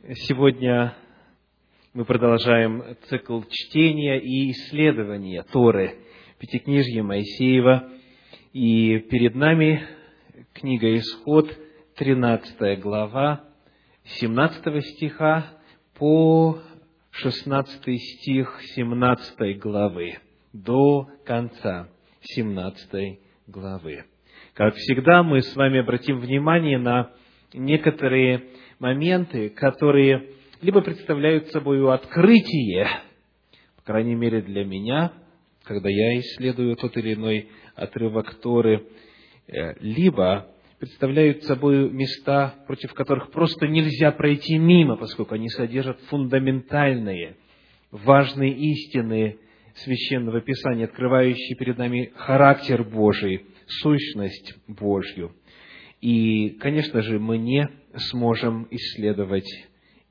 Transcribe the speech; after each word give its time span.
Сегодня 0.00 0.94
мы 1.92 2.04
продолжаем 2.04 2.84
цикл 3.08 3.42
чтения 3.50 4.18
и 4.20 4.52
исследования 4.52 5.42
Торы, 5.42 5.96
Пятикнижья 6.38 7.02
Моисеева. 7.02 7.90
И 8.52 9.00
перед 9.10 9.34
нами 9.34 9.82
книга 10.54 10.96
Исход, 10.96 11.50
13 11.96 12.80
глава, 12.80 13.44
17 14.04 14.86
стиха 14.86 15.46
по 15.94 16.60
16 17.10 18.00
стих 18.00 18.60
17 18.76 19.58
главы, 19.58 20.18
до 20.52 21.08
конца 21.26 21.88
17 22.20 23.18
главы. 23.48 24.04
Как 24.54 24.74
всегда, 24.76 25.24
мы 25.24 25.42
с 25.42 25.54
вами 25.56 25.80
обратим 25.80 26.20
внимание 26.20 26.78
на 26.78 27.10
некоторые 27.52 28.44
моменты, 28.78 29.48
которые 29.50 30.30
либо 30.60 30.80
представляют 30.80 31.48
собой 31.48 31.92
открытие, 31.92 32.88
по 33.76 33.82
крайней 33.82 34.14
мере 34.14 34.42
для 34.42 34.64
меня, 34.64 35.12
когда 35.64 35.88
я 35.88 36.18
исследую 36.20 36.76
тот 36.76 36.96
или 36.96 37.14
иной 37.14 37.48
отрывок 37.74 38.34
Торы, 38.40 38.86
э, 39.46 39.74
либо 39.80 40.48
представляют 40.78 41.44
собой 41.44 41.90
места, 41.90 42.54
против 42.66 42.94
которых 42.94 43.30
просто 43.30 43.66
нельзя 43.66 44.12
пройти 44.12 44.58
мимо, 44.58 44.96
поскольку 44.96 45.34
они 45.34 45.48
содержат 45.48 46.00
фундаментальные, 46.02 47.36
важные 47.90 48.52
истины 48.52 49.38
Священного 49.74 50.40
Писания, 50.40 50.86
открывающие 50.86 51.56
перед 51.56 51.78
нами 51.78 52.12
характер 52.16 52.82
Божий, 52.82 53.46
сущность 53.66 54.54
Божью. 54.66 55.32
И, 56.00 56.50
конечно 56.60 57.02
же, 57.02 57.18
мы 57.18 57.38
не 57.38 57.68
сможем 57.98 58.66
исследовать 58.70 59.48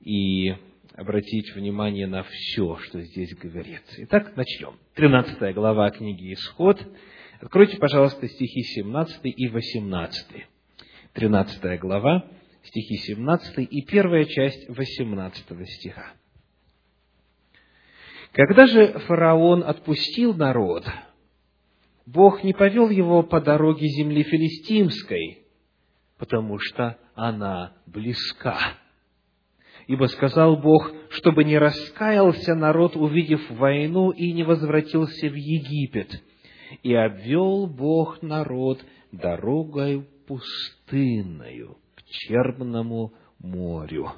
и 0.01 0.55
обратить 0.93 1.53
внимание 1.55 2.07
на 2.07 2.23
все, 2.23 2.77
что 2.77 3.01
здесь 3.01 3.35
говорится. 3.35 4.03
Итак, 4.03 4.35
начнем. 4.35 4.77
13 4.95 5.53
глава 5.53 5.89
книги 5.91 6.33
«Исход». 6.33 6.81
Откройте, 7.39 7.77
пожалуйста, 7.77 8.27
стихи 8.27 8.63
17 8.63 9.21
и 9.23 9.47
18. 9.47 10.25
13 11.13 11.79
глава, 11.79 12.25
стихи 12.63 12.95
17 12.95 13.67
и 13.69 13.81
первая 13.83 14.25
часть 14.25 14.67
18 14.69 15.45
стиха. 15.67 16.13
Когда 18.31 18.65
же 18.65 18.99
фараон 18.99 19.63
отпустил 19.63 20.33
народ, 20.33 20.85
Бог 22.05 22.43
не 22.43 22.53
повел 22.53 22.89
его 22.89 23.21
по 23.21 23.41
дороге 23.41 23.87
земли 23.87 24.23
филистимской, 24.23 25.43
потому 26.17 26.57
что 26.59 26.97
она 27.17 27.73
близка. 27.87 28.77
Ибо 29.87 30.05
сказал 30.05 30.57
Бог, 30.57 30.91
чтобы 31.09 31.43
не 31.43 31.57
раскаялся 31.57 32.53
народ, 32.53 32.95
увидев 32.95 33.41
войну, 33.49 34.11
и 34.11 34.31
не 34.31 34.43
возвратился 34.43 35.27
в 35.27 35.33
Египет. 35.33 36.11
И 36.83 36.93
обвел 36.93 37.65
Бог 37.65 38.21
народ 38.21 38.85
дорогой 39.11 40.07
пустынною 40.27 41.77
к 41.95 42.03
Черному 42.03 43.13
морю. 43.39 44.11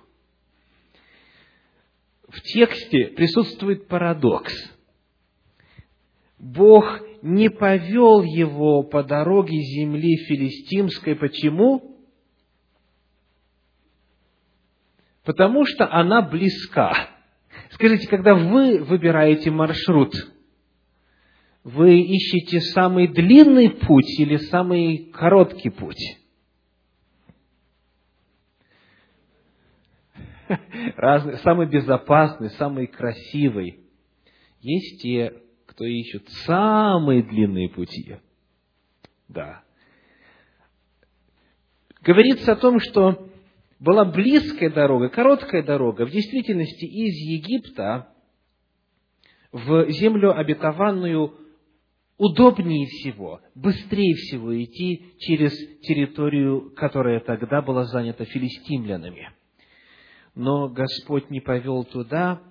В 2.27 2.41
тексте 2.41 3.07
присутствует 3.15 3.87
парадокс. 3.87 4.53
Бог 6.37 6.99
не 7.21 7.49
повел 7.49 8.23
его 8.23 8.83
по 8.83 9.03
дороге 9.03 9.57
земли 9.57 10.17
филистимской. 10.27 11.15
Почему? 11.15 11.98
Потому 15.29 15.63
что 15.63 15.85
она 15.93 16.23
близка. 16.23 16.91
Скажите, 17.69 18.07
когда 18.07 18.33
вы 18.33 18.83
выбираете 18.83 19.51
маршрут, 19.51 20.11
вы 21.63 21.99
ищете 22.01 22.59
самый 22.61 23.07
длинный 23.07 23.69
путь 23.69 24.19
или 24.19 24.37
самый 24.37 25.11
короткий 25.13 25.69
путь? 25.69 26.01
Разный, 30.97 31.37
самый 31.43 31.67
безопасный, 31.67 32.49
самый 32.49 32.87
красивый. 32.87 33.81
Есть 34.61 35.03
те, 35.03 35.43
кто 35.67 35.85
ищет 35.85 36.27
самые 36.47 37.21
длинные 37.21 37.69
пути. 37.69 38.17
Да. 39.27 39.61
Говорится 42.01 42.53
о 42.53 42.55
том, 42.55 42.79
что 42.79 43.28
была 43.79 44.05
близкая 44.05 44.69
дорога, 44.69 45.09
короткая 45.09 45.63
дорога, 45.63 46.05
в 46.05 46.11
действительности 46.11 46.85
из 46.85 47.15
Египта 47.15 48.09
в 49.51 49.89
землю 49.89 50.37
обетованную 50.37 51.35
удобнее 52.17 52.85
всего, 52.87 53.41
быстрее 53.55 54.13
всего 54.15 54.61
идти 54.61 55.13
через 55.19 55.53
территорию, 55.81 56.71
которая 56.75 57.19
тогда 57.21 57.61
была 57.61 57.85
занята 57.85 58.25
филистимлянами. 58.25 59.31
Но 60.35 60.69
Господь 60.69 61.29
не 61.29 61.39
повел 61.39 61.83
туда, 61.85 62.41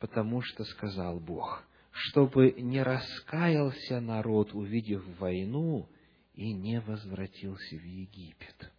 потому 0.00 0.42
что 0.42 0.64
сказал 0.64 1.20
Бог– 1.20 1.62
чтобы 1.96 2.52
не 2.58 2.82
раскаялся 2.82 4.00
народ, 4.00 4.52
увидев 4.52 5.02
войну, 5.18 5.88
и 6.34 6.52
не 6.52 6.80
возвратился 6.80 7.76
в 7.76 7.82
Египет. 7.82 8.72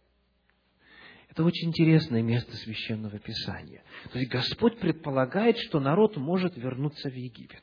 Это 1.38 1.44
очень 1.44 1.68
интересное 1.68 2.20
место 2.20 2.56
священного 2.56 3.20
писания. 3.20 3.84
То 4.12 4.18
есть 4.18 4.28
Господь 4.28 4.76
предполагает, 4.80 5.56
что 5.56 5.78
народ 5.78 6.16
может 6.16 6.56
вернуться 6.56 7.08
в 7.08 7.14
Египет. 7.14 7.62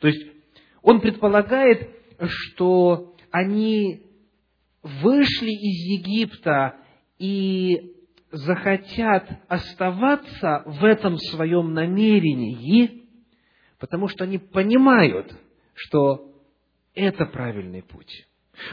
То 0.00 0.08
есть 0.08 0.26
Он 0.82 1.00
предполагает, 1.00 1.88
что 2.26 3.14
они 3.30 4.08
вышли 4.82 5.52
из 5.52 6.00
Египта 6.00 6.74
и 7.20 7.94
захотят 8.32 9.40
оставаться 9.46 10.64
в 10.66 10.84
этом 10.84 11.16
своем 11.16 11.74
намерении, 11.74 13.04
потому 13.78 14.08
что 14.08 14.24
они 14.24 14.38
понимают, 14.38 15.32
что 15.74 16.34
это 16.96 17.24
правильный 17.24 17.84
путь. 17.84 18.26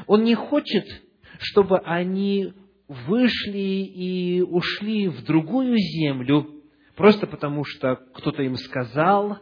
Он 0.07 0.23
не 0.23 0.33
хочет, 0.33 1.04
чтобы 1.39 1.79
они 1.79 2.53
вышли 2.87 3.57
и 3.57 4.41
ушли 4.41 5.07
в 5.07 5.23
другую 5.23 5.77
землю, 5.77 6.47
просто 6.95 7.27
потому 7.27 7.63
что 7.63 7.95
кто-то 8.13 8.43
им 8.43 8.55
сказал, 8.55 9.39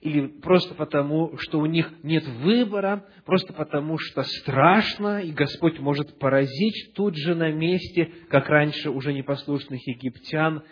или 0.00 0.28
просто 0.40 0.74
потому, 0.74 1.36
что 1.36 1.58
у 1.58 1.66
них 1.66 1.92
нет 2.02 2.26
выбора, 2.26 3.04
просто 3.26 3.52
потому, 3.52 3.98
что 3.98 4.22
страшно, 4.22 5.20
и 5.20 5.30
Господь 5.30 5.78
может 5.78 6.18
поразить 6.18 6.94
тут 6.94 7.16
же 7.16 7.34
на 7.34 7.52
месте, 7.52 8.10
как 8.30 8.48
раньше 8.48 8.90
уже 8.90 9.12
непослушных 9.12 9.86
египтян. 9.86 10.62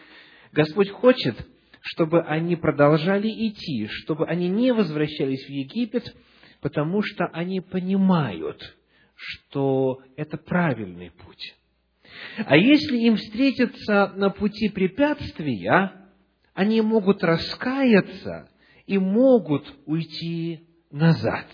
Господь 0.52 0.88
хочет, 0.88 1.36
чтобы 1.82 2.22
они 2.22 2.56
продолжали 2.56 3.28
идти, 3.28 3.86
чтобы 3.88 4.26
они 4.26 4.48
не 4.48 4.72
возвращались 4.72 5.44
в 5.44 5.50
Египет, 5.50 6.16
потому 6.62 7.02
что 7.02 7.26
они 7.26 7.60
понимают, 7.60 8.77
что 9.18 10.00
это 10.16 10.36
правильный 10.36 11.10
путь. 11.10 11.56
А 12.46 12.56
если 12.56 12.96
им 12.98 13.16
встретиться 13.16 14.12
на 14.14 14.30
пути 14.30 14.68
препятствия, 14.68 16.08
они 16.54 16.80
могут 16.80 17.22
раскаяться 17.24 18.48
и 18.86 18.96
могут 18.96 19.66
уйти 19.86 20.68
назад. 20.90 21.46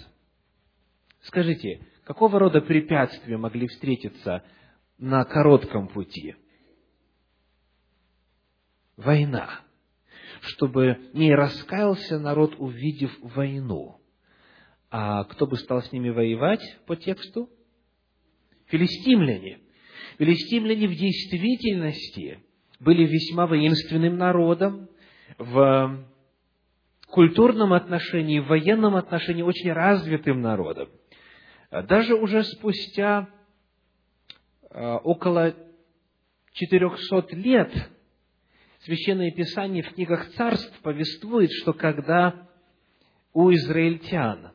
Скажите, 1.22 1.86
какого 2.04 2.38
рода 2.38 2.60
препятствия 2.60 3.38
могли 3.38 3.66
встретиться 3.66 4.44
на 4.98 5.24
коротком 5.24 5.88
пути? 5.88 6.36
Война. 8.96 9.60
Чтобы 10.42 10.98
не 11.14 11.34
раскаялся 11.34 12.18
народ, 12.18 12.56
увидев 12.58 13.10
войну. 13.20 14.03
А 14.96 15.24
кто 15.24 15.48
бы 15.48 15.56
стал 15.56 15.82
с 15.82 15.90
ними 15.90 16.10
воевать 16.10 16.62
по 16.86 16.94
тексту? 16.94 17.50
Филистимляне. 18.66 19.58
Филистимляне 20.18 20.86
в 20.86 20.94
действительности 20.94 22.38
были 22.78 23.04
весьма 23.04 23.48
воинственным 23.48 24.16
народом. 24.16 24.88
В 25.36 26.06
культурном 27.08 27.72
отношении, 27.72 28.38
в 28.38 28.46
военном 28.46 28.94
отношении 28.94 29.42
очень 29.42 29.72
развитым 29.72 30.40
народом. 30.42 30.88
Даже 31.72 32.14
уже 32.14 32.44
спустя 32.44 33.28
а, 34.70 34.98
около 34.98 35.56
400 36.52 37.34
лет 37.34 37.72
Священное 38.82 39.32
Писание 39.32 39.82
в 39.82 39.92
книгах 39.92 40.30
царств 40.34 40.80
повествует, 40.82 41.50
что 41.50 41.72
когда 41.72 42.48
у 43.32 43.50
израильтян 43.50 44.53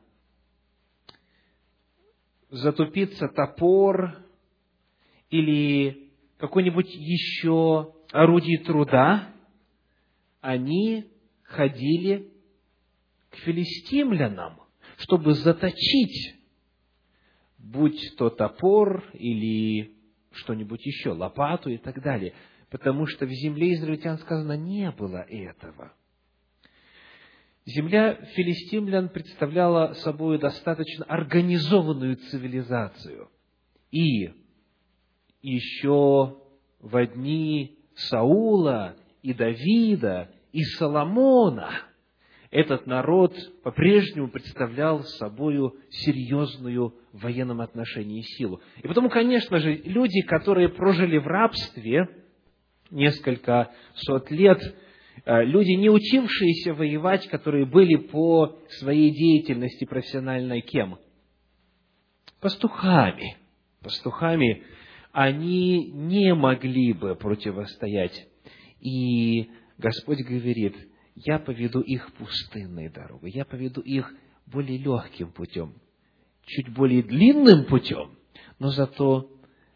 затупится 2.50 3.28
топор 3.28 4.18
или 5.30 6.12
какое-нибудь 6.38 6.94
еще 6.94 7.94
орудие 8.12 8.60
труда, 8.60 9.34
они 10.42 11.06
ходили 11.44 12.32
к 13.30 13.36
филистимлянам, 13.38 14.60
чтобы 14.98 15.34
заточить, 15.34 16.36
будь 17.58 18.16
то 18.18 18.30
топор 18.30 19.04
или 19.14 19.94
что-нибудь 20.32 20.86
еще, 20.86 21.12
лопату 21.12 21.70
и 21.70 21.78
так 21.78 22.02
далее, 22.02 22.34
потому 22.70 23.06
что 23.06 23.26
в 23.26 23.32
земле 23.32 23.74
израильтян 23.74 24.18
сказано 24.20 24.54
не 24.54 24.90
было 24.92 25.26
этого. 25.28 25.94
Земля 27.66 28.16
филистимлян 28.36 29.10
представляла 29.10 29.94
собой 29.94 30.40
достаточно 30.40 31.06
организованную 31.06 32.16
цивилизацию. 32.16 33.30
И 33.92 34.32
еще 35.42 36.38
в 36.80 37.06
дни 37.08 37.78
Саула 37.96 38.96
и 39.22 39.34
Давида 39.34 40.30
и 40.52 40.64
Соломона 40.64 41.90
этот 42.52 42.88
народ 42.88 43.36
по-прежнему 43.64 44.30
представлял 44.30 45.04
собою 45.04 45.76
серьезную 45.90 46.96
в 47.14 47.22
военном 47.22 47.62
отношении 47.62 48.22
силу. 48.22 48.62
И 48.82 48.88
потому, 48.88 49.10
конечно 49.10 49.60
же, 49.60 49.76
люди, 49.76 50.22
которые 50.22 50.70
прожили 50.70 51.18
в 51.18 51.28
рабстве 51.28 52.10
несколько 52.90 53.72
сот 53.94 54.32
лет, 54.32 54.60
люди, 55.26 55.72
не 55.72 55.90
учившиеся 55.90 56.74
воевать, 56.74 57.28
которые 57.28 57.66
были 57.66 57.96
по 57.96 58.58
своей 58.80 59.12
деятельности 59.12 59.86
профессиональной 59.86 60.62
кем? 60.62 60.98
Пастухами. 62.40 63.38
Пастухами 63.82 64.64
они 65.12 65.92
не 65.92 66.34
могли 66.34 66.94
бы 66.94 67.16
противостоять. 67.16 68.28
И 68.80 69.50
Господь 69.78 70.20
говорит, 70.20 70.76
я 71.16 71.40
поведу 71.40 71.82
их 71.82 72.14
пустынной 72.14 72.90
дорогой, 72.90 73.32
я 73.32 73.46
поведу 73.46 73.82
их 73.82 74.14
более 74.46 74.78
легким 74.78 75.32
путем, 75.32 75.74
чуть 76.46 76.70
более 76.70 77.04
длинным 77.04 77.66
путем, 77.66 78.18
но 78.58 78.70
зато 78.70 79.30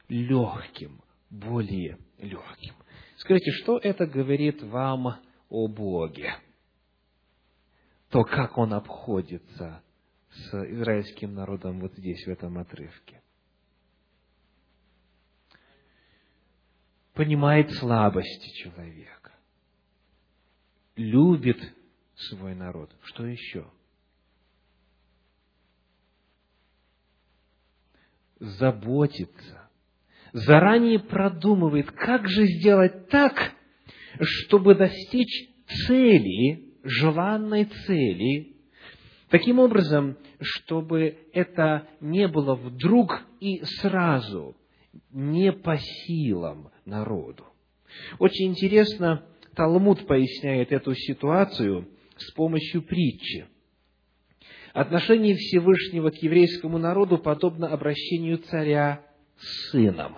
легким, 0.07 1.01
более 1.29 1.97
легким. 2.17 2.73
Скажите, 3.17 3.51
что 3.51 3.77
это 3.77 4.05
говорит 4.05 4.63
вам 4.63 5.15
о 5.53 5.67
Боге? 5.67 6.35
То, 8.09 8.23
как 8.23 8.57
Он 8.57 8.73
обходится 8.73 9.83
с 10.31 10.53
израильским 10.71 11.35
народом 11.35 11.79
вот 11.79 11.94
здесь, 11.94 12.25
в 12.25 12.29
этом 12.29 12.57
отрывке. 12.57 13.21
Понимает 17.13 17.71
слабости 17.73 18.50
человека. 18.63 19.31
Любит 20.95 21.59
свой 22.15 22.55
народ. 22.55 22.91
Что 23.03 23.25
еще? 23.25 23.71
Заботится 28.39 29.63
заранее 30.33 31.00
продумывает, 31.00 31.91
как 31.91 32.27
же 32.27 32.45
сделать 32.45 33.07
так, 33.09 33.53
чтобы 34.19 34.75
достичь 34.75 35.50
цели, 35.88 36.74
желанной 36.83 37.65
цели, 37.65 38.56
таким 39.30 39.60
образом, 39.60 40.18
чтобы 40.39 41.18
это 41.33 41.88
не 42.01 42.27
было 42.27 42.56
вдруг 42.56 43.24
и 43.39 43.63
сразу, 43.63 44.56
не 45.12 45.51
по 45.51 45.77
силам 45.77 46.71
народу. 46.86 47.45
Очень 48.19 48.51
интересно, 48.51 49.25
Талмуд 49.56 50.06
поясняет 50.07 50.71
эту 50.71 50.95
ситуацию 50.95 51.88
с 52.18 52.31
помощью 52.33 52.81
притчи. 52.83 53.48
Отношение 54.74 55.36
Всевышнего 55.36 56.10
к 56.10 56.15
еврейскому 56.15 56.80
народу 56.80 57.19
подобно 57.19 57.68
обращению 57.68 58.39
царя 58.39 59.06
сыном, 59.69 60.18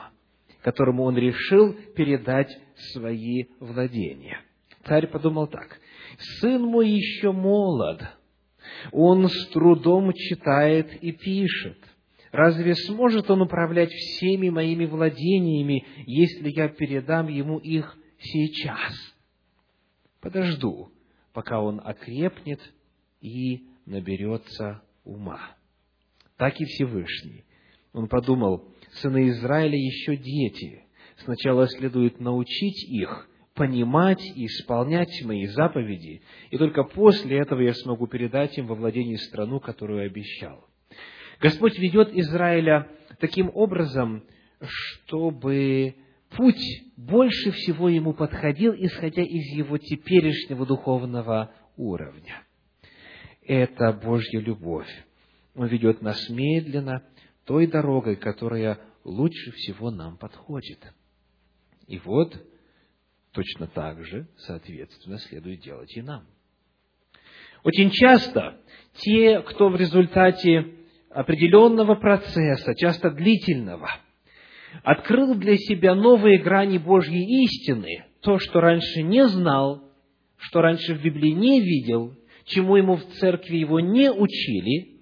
которому 0.61 1.03
он 1.03 1.17
решил 1.17 1.73
передать 1.95 2.57
свои 2.93 3.45
владения. 3.59 4.41
Царь 4.85 5.07
подумал 5.07 5.47
так, 5.47 5.79
сын 6.39 6.61
мой 6.61 6.89
еще 6.89 7.31
молод, 7.31 8.01
он 8.91 9.27
с 9.27 9.47
трудом 9.47 10.13
читает 10.13 11.03
и 11.03 11.11
пишет. 11.11 11.77
Разве 12.31 12.75
сможет 12.75 13.31
он 13.31 13.41
управлять 13.41 13.91
всеми 13.91 14.49
моими 14.49 14.85
владениями, 14.85 15.85
если 16.05 16.49
я 16.49 16.67
передам 16.67 17.27
ему 17.29 17.59
их 17.59 17.97
сейчас? 18.19 18.93
Подожду, 20.19 20.91
пока 21.33 21.61
он 21.61 21.81
окрепнет 21.83 22.59
и 23.21 23.67
наберется 23.85 24.81
ума. 25.03 25.55
Так 26.37 26.59
и 26.59 26.65
Всевышний. 26.65 27.45
Он 27.93 28.09
подумал, 28.09 28.67
сыны 28.95 29.29
Израиля 29.29 29.77
еще 29.77 30.17
дети. 30.17 30.84
Сначала 31.23 31.67
следует 31.67 32.19
научить 32.19 32.83
их 32.89 33.27
понимать 33.53 34.21
и 34.35 34.47
исполнять 34.47 35.23
мои 35.23 35.45
заповеди, 35.47 36.21
и 36.51 36.57
только 36.57 36.83
после 36.83 37.39
этого 37.39 37.61
я 37.61 37.73
смогу 37.73 38.05
передать 38.05 38.57
им 38.57 38.67
во 38.67 38.75
владение 38.75 39.17
страну, 39.17 39.59
которую 39.59 40.05
обещал. 40.05 40.67
Господь 41.39 41.77
ведет 41.79 42.13
Израиля 42.13 42.89
таким 43.19 43.49
образом, 43.53 44.23
чтобы 44.59 45.95
путь 46.35 46.83
больше 46.97 47.51
всего 47.51 47.87
ему 47.87 48.13
подходил, 48.13 48.73
исходя 48.73 49.21
из 49.21 49.55
его 49.55 49.77
теперешнего 49.77 50.65
духовного 50.65 51.53
уровня. 51.77 52.43
Это 53.41 53.93
Божья 53.93 54.39
любовь. 54.39 54.89
Он 55.55 55.67
ведет 55.67 56.01
нас 56.01 56.29
медленно, 56.29 57.03
той 57.45 57.67
дорогой, 57.67 58.15
которая 58.15 58.79
лучше 59.03 59.51
всего 59.51 59.91
нам 59.91 60.17
подходит. 60.17 60.79
И 61.87 61.99
вот, 61.99 62.35
точно 63.31 63.67
так 63.67 64.03
же, 64.03 64.27
соответственно, 64.37 65.17
следует 65.19 65.61
делать 65.61 65.95
и 65.95 66.01
нам. 66.01 66.25
Очень 67.63 67.89
часто 67.91 68.59
те, 68.97 69.41
кто 69.41 69.69
в 69.69 69.75
результате 69.75 70.73
определенного 71.09 71.95
процесса, 71.95 72.75
часто 72.75 73.11
длительного, 73.11 73.89
открыл 74.83 75.35
для 75.35 75.57
себя 75.57 75.95
новые 75.95 76.39
грани 76.39 76.77
Божьей 76.77 77.43
истины, 77.43 78.05
то, 78.21 78.39
что 78.39 78.59
раньше 78.61 79.01
не 79.01 79.27
знал, 79.27 79.83
что 80.37 80.61
раньше 80.61 80.95
в 80.95 81.01
Библии 81.01 81.31
не 81.31 81.61
видел, 81.61 82.15
чему 82.45 82.75
ему 82.75 82.97
в 82.97 83.05
церкви 83.13 83.57
его 83.57 83.79
не 83.79 84.11
учили– 84.11 84.91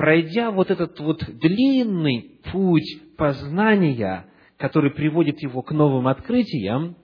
пройдя 0.00 0.50
вот 0.50 0.70
этот 0.70 0.98
вот 0.98 1.22
длинный 1.26 2.40
путь 2.50 3.16
познания, 3.18 4.29
который 4.60 4.90
приводит 4.90 5.40
его 5.42 5.62
к 5.62 5.72
новым 5.72 6.06
открытиям, 6.06 6.96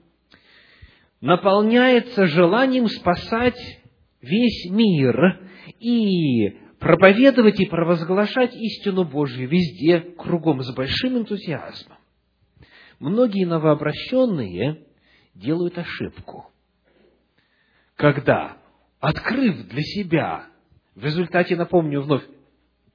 наполняется 1.21 2.27
желанием 2.27 2.85
спасать 2.87 3.59
весь 4.21 4.69
мир 4.69 5.41
и 5.79 6.49
проповедовать 6.79 7.59
и 7.59 7.65
провозглашать 7.65 8.55
истину 8.55 9.05
Божью 9.05 9.49
везде, 9.49 10.01
кругом, 10.01 10.61
с 10.61 10.71
большим 10.75 11.17
энтузиазмом. 11.17 11.97
Многие 12.99 13.45
новообращенные 13.45 14.85
делают 15.33 15.79
ошибку, 15.79 16.51
когда, 17.95 18.57
открыв 18.99 19.67
для 19.67 19.81
себя, 19.81 20.45
в 20.93 21.03
результате, 21.03 21.55
напомню 21.55 22.01
вновь, 22.01 22.23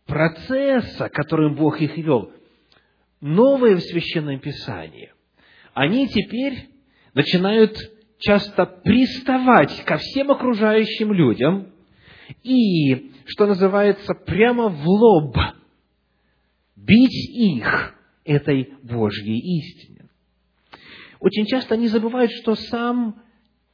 процесса, 0.07 1.09
которым 1.09 1.57
Бог 1.57 1.81
их 1.81 1.97
вел, 1.97 2.33
новое 3.23 3.77
в 3.77 3.81
Священном 3.81 4.39
Писании, 4.41 5.13
они 5.73 6.09
теперь 6.09 6.69
начинают 7.15 7.79
часто 8.19 8.67
приставать 8.67 9.85
ко 9.85 9.97
всем 9.97 10.31
окружающим 10.31 11.13
людям 11.13 11.73
и, 12.43 13.13
что 13.27 13.47
называется, 13.47 14.13
прямо 14.15 14.69
в 14.69 14.87
лоб 14.87 15.37
бить 16.77 17.31
их 17.35 17.95
этой 18.25 18.75
Божьей 18.83 19.39
истине. 19.39 20.09
Очень 21.21 21.47
часто 21.47 21.75
они 21.75 21.87
забывают, 21.87 22.33
что 22.33 22.57
сам 22.57 23.23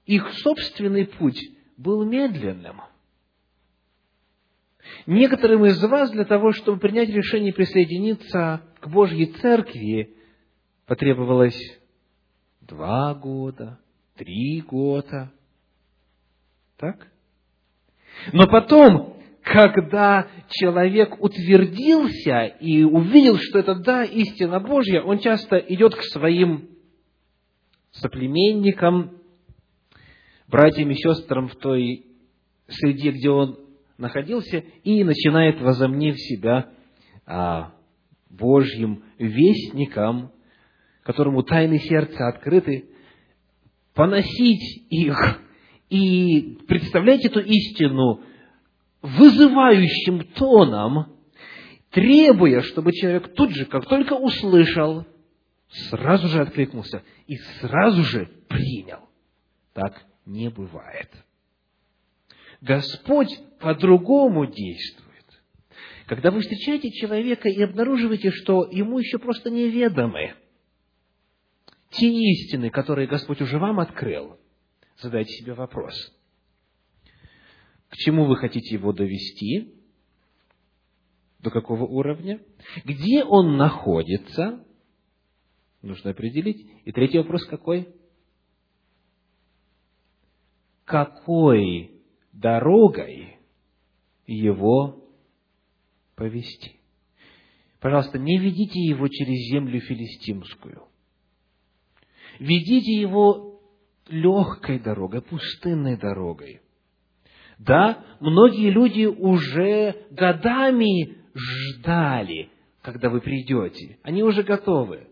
их 0.04 0.30
собственный 0.34 1.06
путь 1.06 1.40
был 1.76 2.04
медленным– 2.04 2.82
Некоторым 5.06 5.64
из 5.66 5.82
вас 5.82 6.10
для 6.10 6.24
того, 6.24 6.52
чтобы 6.52 6.78
принять 6.78 7.08
решение 7.08 7.52
присоединиться 7.52 8.62
к 8.80 8.88
Божьей 8.88 9.26
Церкви, 9.26 10.14
потребовалось 10.86 11.58
два 12.60 13.14
года, 13.14 13.78
три 14.16 14.60
года. 14.60 15.32
Так? 16.76 17.08
Но 18.32 18.46
потом, 18.46 19.16
когда 19.42 20.28
человек 20.48 21.22
утвердился 21.22 22.44
и 22.60 22.82
увидел, 22.82 23.38
что 23.38 23.58
это 23.58 23.74
да, 23.74 24.04
истина 24.04 24.60
Божья, 24.60 25.02
он 25.02 25.18
часто 25.18 25.56
идет 25.56 25.94
к 25.94 26.02
своим 26.02 26.70
соплеменникам, 27.92 29.18
братьям 30.46 30.90
и 30.90 30.94
сестрам 30.94 31.48
в 31.48 31.56
той 31.56 32.06
среде, 32.68 33.10
где 33.10 33.30
он 33.30 33.58
находился, 33.96 34.58
и 34.84 35.04
начинает, 35.04 35.60
возомнив 35.60 36.18
себя 36.18 36.70
а, 37.26 37.72
Божьим 38.30 39.04
вестником, 39.18 40.32
которому 41.02 41.42
тайны 41.42 41.78
сердца 41.78 42.28
открыты, 42.28 42.90
поносить 43.94 44.86
их 44.90 45.40
и 45.88 46.58
представлять 46.68 47.24
эту 47.24 47.40
истину 47.40 48.22
вызывающим 49.02 50.24
тоном, 50.34 51.16
требуя, 51.90 52.60
чтобы 52.60 52.92
человек 52.92 53.34
тут 53.34 53.50
же, 53.50 53.64
как 53.64 53.86
только 53.86 54.14
услышал, 54.14 55.06
сразу 55.90 56.28
же 56.28 56.40
откликнулся 56.40 57.02
и 57.26 57.36
сразу 57.60 58.02
же 58.02 58.26
принял. 58.48 59.08
Так 59.72 60.04
не 60.26 60.50
бывает. 60.50 61.10
Господь 62.60 63.30
по-другому 63.60 64.46
действует. 64.46 65.07
Когда 66.08 66.30
вы 66.30 66.40
встречаете 66.40 66.90
человека 66.90 67.50
и 67.50 67.62
обнаруживаете, 67.62 68.30
что 68.30 68.66
ему 68.72 68.98
еще 68.98 69.18
просто 69.18 69.50
неведомы 69.50 70.34
те 71.90 72.08
истины, 72.08 72.70
которые 72.70 73.06
Господь 73.06 73.42
уже 73.42 73.58
вам 73.58 73.78
открыл, 73.78 74.38
задайте 74.98 75.30
себе 75.34 75.52
вопрос. 75.52 75.94
К 77.90 77.96
чему 77.96 78.24
вы 78.24 78.36
хотите 78.36 78.74
его 78.74 78.92
довести? 78.94 79.74
До 81.40 81.50
какого 81.50 81.84
уровня? 81.84 82.40
Где 82.84 83.22
он 83.24 83.58
находится? 83.58 84.64
Нужно 85.82 86.10
определить. 86.12 86.66
И 86.86 86.92
третий 86.92 87.18
вопрос 87.18 87.44
какой? 87.44 87.94
Какой 90.86 92.00
дорогой 92.32 93.38
его 94.26 95.07
повести? 96.18 96.76
Пожалуйста, 97.80 98.18
не 98.18 98.38
ведите 98.38 98.80
его 98.80 99.06
через 99.08 99.50
землю 99.52 99.80
филистимскую. 99.80 100.82
Ведите 102.40 102.92
его 102.92 103.60
легкой 104.08 104.80
дорогой, 104.80 105.22
пустынной 105.22 105.96
дорогой. 105.96 106.60
Да, 107.58 108.04
многие 108.20 108.70
люди 108.70 109.04
уже 109.04 110.06
годами 110.10 111.18
ждали, 111.34 112.50
когда 112.82 113.10
вы 113.10 113.20
придете. 113.20 113.98
Они 114.02 114.22
уже 114.22 114.42
готовы. 114.42 115.08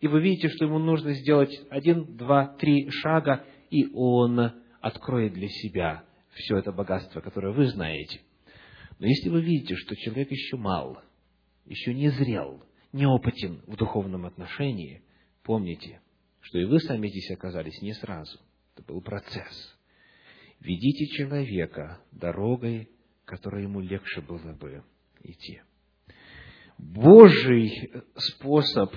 И 0.00 0.08
вы 0.08 0.20
видите, 0.20 0.48
что 0.48 0.66
ему 0.66 0.78
нужно 0.78 1.14
сделать 1.14 1.52
один, 1.70 2.16
два, 2.16 2.54
три 2.58 2.90
шага, 2.90 3.44
и 3.70 3.88
он 3.94 4.52
откроет 4.80 5.32
для 5.32 5.48
себя 5.48 6.04
все 6.34 6.58
это 6.58 6.70
богатство, 6.72 7.20
которое 7.20 7.52
вы 7.52 7.66
знаете. 7.66 8.20
Но 8.98 9.06
если 9.06 9.28
вы 9.28 9.42
видите, 9.42 9.74
что 9.76 9.94
человек 9.96 10.30
еще 10.30 10.56
мал, 10.56 10.98
еще 11.66 11.92
не 11.92 12.08
зрел, 12.10 12.62
неопытен 12.92 13.62
в 13.66 13.76
духовном 13.76 14.24
отношении, 14.24 15.02
помните, 15.42 16.00
что 16.40 16.58
и 16.58 16.64
вы 16.64 16.80
сами 16.80 17.08
здесь 17.08 17.30
оказались 17.30 17.80
не 17.82 17.92
сразу. 17.92 18.38
Это 18.74 18.86
был 18.86 19.00
процесс. 19.02 19.76
Ведите 20.60 21.06
человека 21.06 22.00
дорогой, 22.12 22.88
которой 23.24 23.64
ему 23.64 23.80
легче 23.80 24.20
было 24.20 24.52
бы 24.54 24.82
идти. 25.22 25.60
Божий 26.78 27.90
способ 28.16 28.94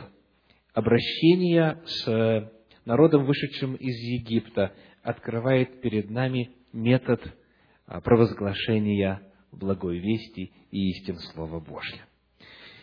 обращения 0.73 1.81
с 1.85 2.51
народом, 2.85 3.25
вышедшим 3.25 3.75
из 3.75 3.95
Египта, 3.95 4.73
открывает 5.01 5.81
перед 5.81 6.09
нами 6.09 6.51
метод 6.71 7.21
а, 7.85 8.01
провозглашения 8.01 9.28
благой 9.51 9.99
вести 9.99 10.51
и 10.71 10.89
истин 10.89 11.17
Слова 11.33 11.59
Божьего. 11.59 12.03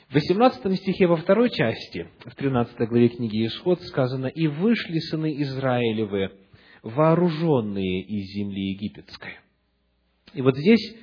В 0.09 0.15
18 0.15 0.77
стихе 0.77 1.09
во 1.09 1.17
второй 1.17 1.51
части, 1.51 2.09
в 2.25 2.35
13 2.37 2.79
главе 2.89 3.09
книги 3.09 3.47
Исход 3.47 3.83
сказано, 3.83 4.27
«И 4.27 4.47
вышли 4.47 4.99
сыны 4.99 5.43
Израилевы, 5.43 6.31
вооруженные 6.83 8.03
из 8.03 8.37
земли 8.37 8.71
египетской». 8.71 9.39
И 10.33 10.43
вот 10.43 10.57
здесь 10.57 10.97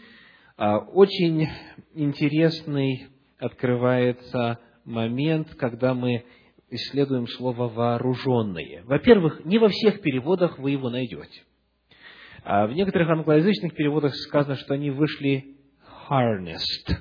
а, 0.55 0.77
очень 0.77 1.47
интересный 1.93 3.07
открывается 3.39 4.59
момент, 4.85 5.53
когда 5.55 5.93
мы 5.93 6.23
исследуем 6.69 7.27
слово 7.27 7.67
«вооруженные». 7.67 8.83
Во-первых, 8.83 9.43
не 9.43 9.57
во 9.57 9.67
всех 9.67 10.01
переводах 10.01 10.59
вы 10.59 10.71
его 10.71 10.89
найдете. 10.89 11.43
А 12.43 12.67
в 12.67 12.73
некоторых 12.73 13.09
англоязычных 13.09 13.73
переводах 13.73 14.15
сказано, 14.15 14.55
что 14.55 14.73
они 14.73 14.91
вышли 14.91 15.52
harnessed, 16.09 16.95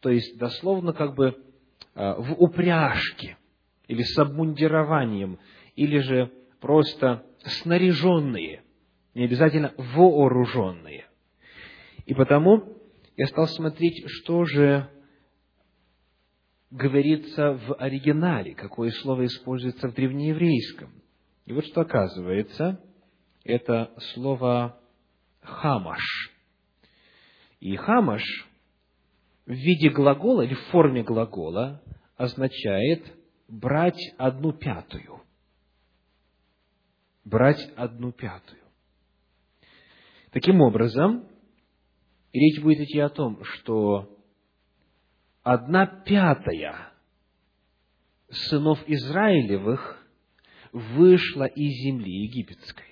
то 0.00 0.10
есть 0.10 0.38
дословно 0.38 0.92
как 0.92 1.14
бы 1.14 1.36
а, 1.94 2.14
в 2.20 2.32
упряжке, 2.40 3.36
или 3.86 4.02
с 4.02 4.18
обмундированием, 4.18 5.38
или 5.76 5.98
же 5.98 6.32
просто 6.60 7.24
снаряженные, 7.44 8.62
не 9.14 9.24
обязательно 9.24 9.74
вооруженные. 9.76 11.06
И 12.06 12.14
потому 12.14 12.78
я 13.16 13.26
стал 13.26 13.46
смотреть, 13.46 14.04
что 14.06 14.44
же 14.44 14.88
говорится 16.70 17.52
в 17.52 17.74
оригинале, 17.74 18.54
какое 18.54 18.90
слово 18.90 19.26
используется 19.26 19.88
в 19.88 19.94
древнееврейском. 19.94 20.90
И 21.44 21.52
вот 21.52 21.66
что 21.66 21.82
оказывается, 21.82 22.80
это 23.44 23.92
слово 24.14 24.80
хамаш. 25.42 26.31
И 27.62 27.76
хамаш 27.76 28.24
в 29.46 29.52
виде 29.52 29.88
глагола 29.88 30.42
или 30.42 30.54
в 30.54 30.64
форме 30.72 31.04
глагола 31.04 31.80
означает 32.16 33.04
брать 33.46 34.00
одну 34.18 34.52
пятую. 34.52 35.22
Брать 37.24 37.72
одну 37.76 38.10
пятую. 38.10 38.64
Таким 40.32 40.60
образом, 40.60 41.28
речь 42.32 42.60
будет 42.60 42.80
идти 42.80 42.98
о 42.98 43.10
том, 43.10 43.44
что 43.44 44.18
одна 45.44 45.86
пятая 45.86 46.92
сынов 48.28 48.80
Израилевых 48.88 50.04
вышла 50.72 51.44
из 51.44 51.84
земли 51.84 52.24
египетской. 52.24 52.91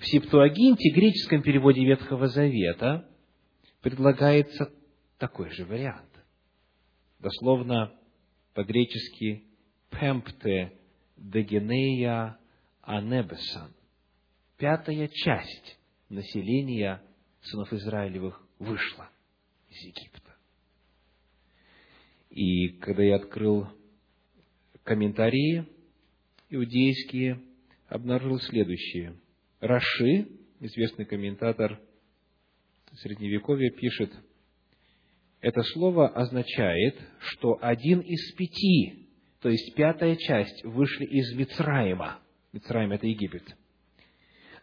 В 0.00 0.06
Септуагинте, 0.06 0.88
греческом 0.94 1.42
переводе 1.42 1.84
Ветхого 1.84 2.28
Завета, 2.28 3.06
предлагается 3.82 4.72
такой 5.18 5.50
же 5.50 5.66
вариант. 5.66 6.08
Дословно 7.18 7.92
по-гречески 8.54 9.44
«пемпте 9.90 10.72
дегенея 11.18 12.38
анебесан». 12.80 13.74
Пятая 14.56 15.06
часть 15.08 15.78
населения 16.08 17.02
сынов 17.42 17.70
Израилевых 17.70 18.42
вышла 18.58 19.10
из 19.68 19.82
Египта. 19.82 20.34
И 22.30 22.68
когда 22.78 23.02
я 23.02 23.16
открыл 23.16 23.66
комментарии 24.82 25.66
иудейские, 26.48 27.42
обнаружил 27.90 28.40
следующее. 28.40 29.20
Раши, 29.60 30.26
известный 30.60 31.04
комментатор 31.04 31.78
Средневековья, 32.94 33.70
пишет, 33.70 34.10
это 35.40 35.62
слово 35.62 36.08
означает, 36.08 36.98
что 37.18 37.58
один 37.60 38.00
из 38.00 38.32
пяти, 38.34 39.08
то 39.40 39.48
есть 39.48 39.74
пятая 39.74 40.16
часть, 40.16 40.64
вышли 40.64 41.04
из 41.04 41.34
Мицраима. 41.34 42.20
Мицраим– 42.52 42.92
это 42.92 43.06
Египет. 43.06 43.44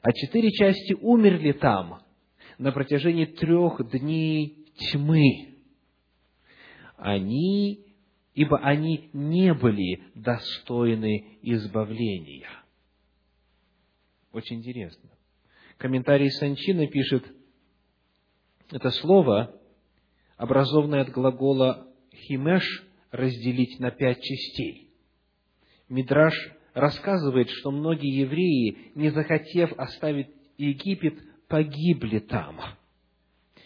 А 0.01 0.11
четыре 0.11 0.51
части 0.51 0.93
умерли 0.93 1.51
там 1.51 2.01
на 2.57 2.71
протяжении 2.71 3.25
трех 3.25 3.89
дней 3.91 4.65
тьмы 4.91 5.57
они, 6.97 7.85
ибо 8.33 8.57
они 8.59 9.09
не 9.13 9.53
были 9.53 10.01
достойны 10.15 11.37
избавления. 11.43 12.49
Очень 14.37 14.57
интересно. 14.57 15.09
Комментарий 15.77 16.29
Санчина 16.29 16.85
пишет, 16.85 17.25
это 18.69 18.91
слово, 18.91 19.59
образованное 20.35 21.01
от 21.01 21.09
глагола 21.09 21.87
«химеш» 22.13 22.83
разделить 23.09 23.79
на 23.79 23.89
пять 23.89 24.21
частей. 24.21 24.91
Мидраш 25.89 26.35
рассказывает, 26.75 27.49
что 27.49 27.71
многие 27.71 28.15
евреи, 28.15 28.91
не 28.93 29.09
захотев 29.09 29.73
оставить 29.73 30.29
Египет, 30.59 31.17
погибли 31.47 32.19
там. 32.19 32.61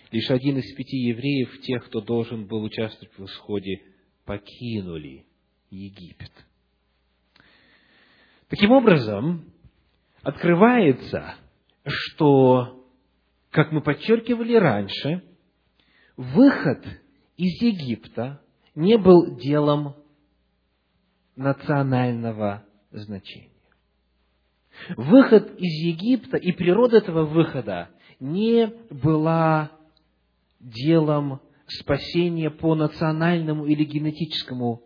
Лишь 0.10 0.32
один 0.32 0.58
из 0.60 0.74
пяти 0.74 1.00
евреев, 1.00 1.60
тех, 1.64 1.86
кто 1.88 2.00
должен 2.00 2.48
был 2.48 2.64
участвовать 2.64 3.14
в 3.18 3.26
исходе, 3.26 3.82
покинули 4.24 5.26
Египет. 5.70 6.32
Таким 8.48 8.72
образом, 8.72 9.52
открывается, 10.24 11.36
что, 11.86 12.86
как 13.50 13.72
мы 13.72 13.82
подчеркивали 13.82 14.56
раньше, 14.56 15.24
выход 16.18 16.86
из 17.38 17.62
Египта 17.62 18.42
не 18.76 18.98
был 18.98 19.36
делом 19.36 19.96
национального 21.36 22.66
значения. 22.92 23.50
Выход 24.96 25.60
из 25.60 25.84
Египта 25.84 26.38
и 26.38 26.52
природа 26.52 26.98
этого 26.98 27.26
выхода 27.26 27.90
не 28.20 28.68
была 28.90 29.72
делом 30.60 31.42
спасения 31.68 32.50
по 32.50 32.76
национальному 32.76 33.66
или 33.66 33.84
генетическому 33.84 34.84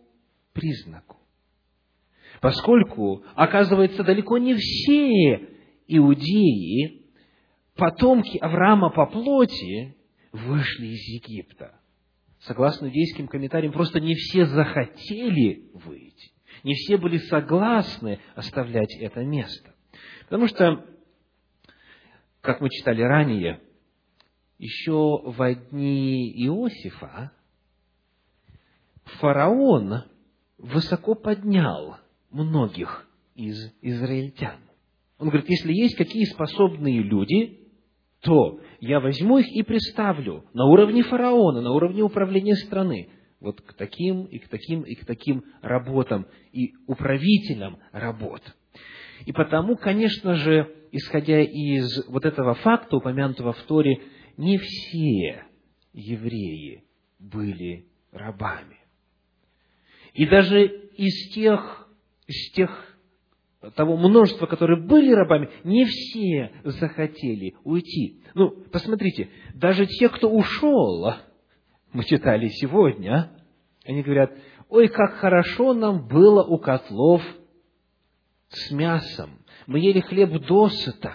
признаку. 0.52 1.18
Поскольку, 2.40 3.24
оказывается, 3.34 4.04
далеко 4.04 4.38
не 4.38 4.54
все 4.54 5.48
иудеи, 5.88 7.06
потомки 7.74 8.38
Авраама 8.38 8.90
по 8.90 9.06
плоти, 9.06 9.96
вышли 10.32 10.86
из 10.88 11.08
Египта. 11.08 11.80
Согласно 12.40 12.86
иудейским 12.86 13.28
комментариям, 13.28 13.72
просто 13.72 14.00
не 14.00 14.14
все 14.14 14.46
захотели 14.46 15.70
выйти. 15.72 16.32
Не 16.62 16.74
все 16.74 16.96
были 16.96 17.18
согласны 17.18 18.20
оставлять 18.34 18.94
это 19.00 19.24
место. 19.24 19.74
Потому 20.24 20.46
что, 20.48 20.84
как 22.40 22.60
мы 22.60 22.68
читали 22.70 23.02
ранее, 23.02 23.60
еще 24.58 25.22
в 25.24 25.54
дни 25.70 26.30
Иосифа 26.46 27.32
фараон 29.04 30.04
высоко 30.58 31.14
поднял 31.14 31.98
многих 32.36 33.08
из 33.34 33.72
израильтян. 33.80 34.60
Он 35.18 35.28
говорит, 35.28 35.48
если 35.48 35.72
есть 35.72 35.96
какие 35.96 36.24
способные 36.24 37.02
люди, 37.02 37.60
то 38.20 38.60
я 38.80 39.00
возьму 39.00 39.38
их 39.38 39.46
и 39.50 39.62
представлю 39.62 40.44
на 40.52 40.66
уровне 40.66 41.02
фараона, 41.02 41.62
на 41.62 41.72
уровне 41.72 42.02
управления 42.02 42.54
страны, 42.56 43.08
вот 43.40 43.60
к 43.60 43.72
таким 43.74 44.24
и 44.24 44.38
к 44.38 44.48
таким 44.48 44.82
и 44.82 44.94
к 44.94 45.04
таким 45.04 45.44
работам 45.62 46.26
и 46.52 46.74
управителям 46.86 47.78
работ. 47.92 48.42
И 49.24 49.32
потому, 49.32 49.76
конечно 49.76 50.34
же, 50.34 50.74
исходя 50.92 51.40
из 51.40 52.06
вот 52.08 52.24
этого 52.24 52.54
факта, 52.54 52.96
упомянутого 52.96 53.52
в 53.52 53.62
Торе, 53.62 54.02
не 54.36 54.58
все 54.58 55.44
евреи 55.92 56.84
были 57.18 57.86
рабами. 58.12 58.76
И 60.12 60.26
даже 60.26 60.66
из 60.66 61.34
тех, 61.34 61.85
из 62.26 62.52
тех 62.52 62.96
того 63.74 63.96
множества, 63.96 64.46
которые 64.46 64.80
были 64.80 65.12
рабами, 65.12 65.48
не 65.64 65.84
все 65.84 66.52
захотели 66.64 67.54
уйти. 67.64 68.22
Ну, 68.34 68.50
посмотрите, 68.70 69.30
даже 69.54 69.86
те, 69.86 70.08
кто 70.08 70.30
ушел, 70.30 71.14
мы 71.92 72.04
читали 72.04 72.48
сегодня, 72.48 73.32
они 73.84 74.02
говорят, 74.02 74.32
ой, 74.68 74.88
как 74.88 75.14
хорошо 75.14 75.72
нам 75.72 76.06
было 76.06 76.44
у 76.44 76.58
котлов 76.58 77.22
с 78.48 78.70
мясом. 78.70 79.38
Мы 79.66 79.80
ели 79.80 80.00
хлеб 80.00 80.30
досыта. 80.46 81.12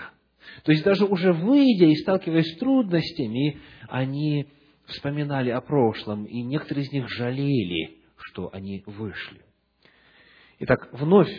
То 0.63 0.71
есть 0.71 0.83
даже 0.83 1.05
уже 1.05 1.33
выйдя 1.33 1.85
и 1.85 1.95
сталкиваясь 1.95 2.53
с 2.53 2.57
трудностями, 2.57 3.59
они 3.87 4.47
вспоминали 4.85 5.49
о 5.49 5.61
прошлом, 5.61 6.25
и 6.25 6.41
некоторые 6.41 6.85
из 6.85 6.91
них 6.91 7.07
жалели, 7.09 7.97
что 8.17 8.49
они 8.51 8.83
вышли. 8.85 9.41
Итак, 10.63 10.89
вновь 10.91 11.31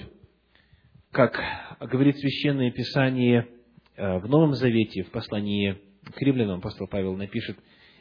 как 1.12 1.38
говорит 1.78 2.18
Священное 2.18 2.72
Писание 2.72 3.46
э, 3.94 4.18
в 4.18 4.28
Новом 4.28 4.54
Завете, 4.54 5.04
в 5.04 5.12
послании 5.12 5.78
к 6.12 6.20
римлянам 6.20 6.58
апостол 6.58 6.88
Павел 6.88 7.14
напишет, 7.14 7.56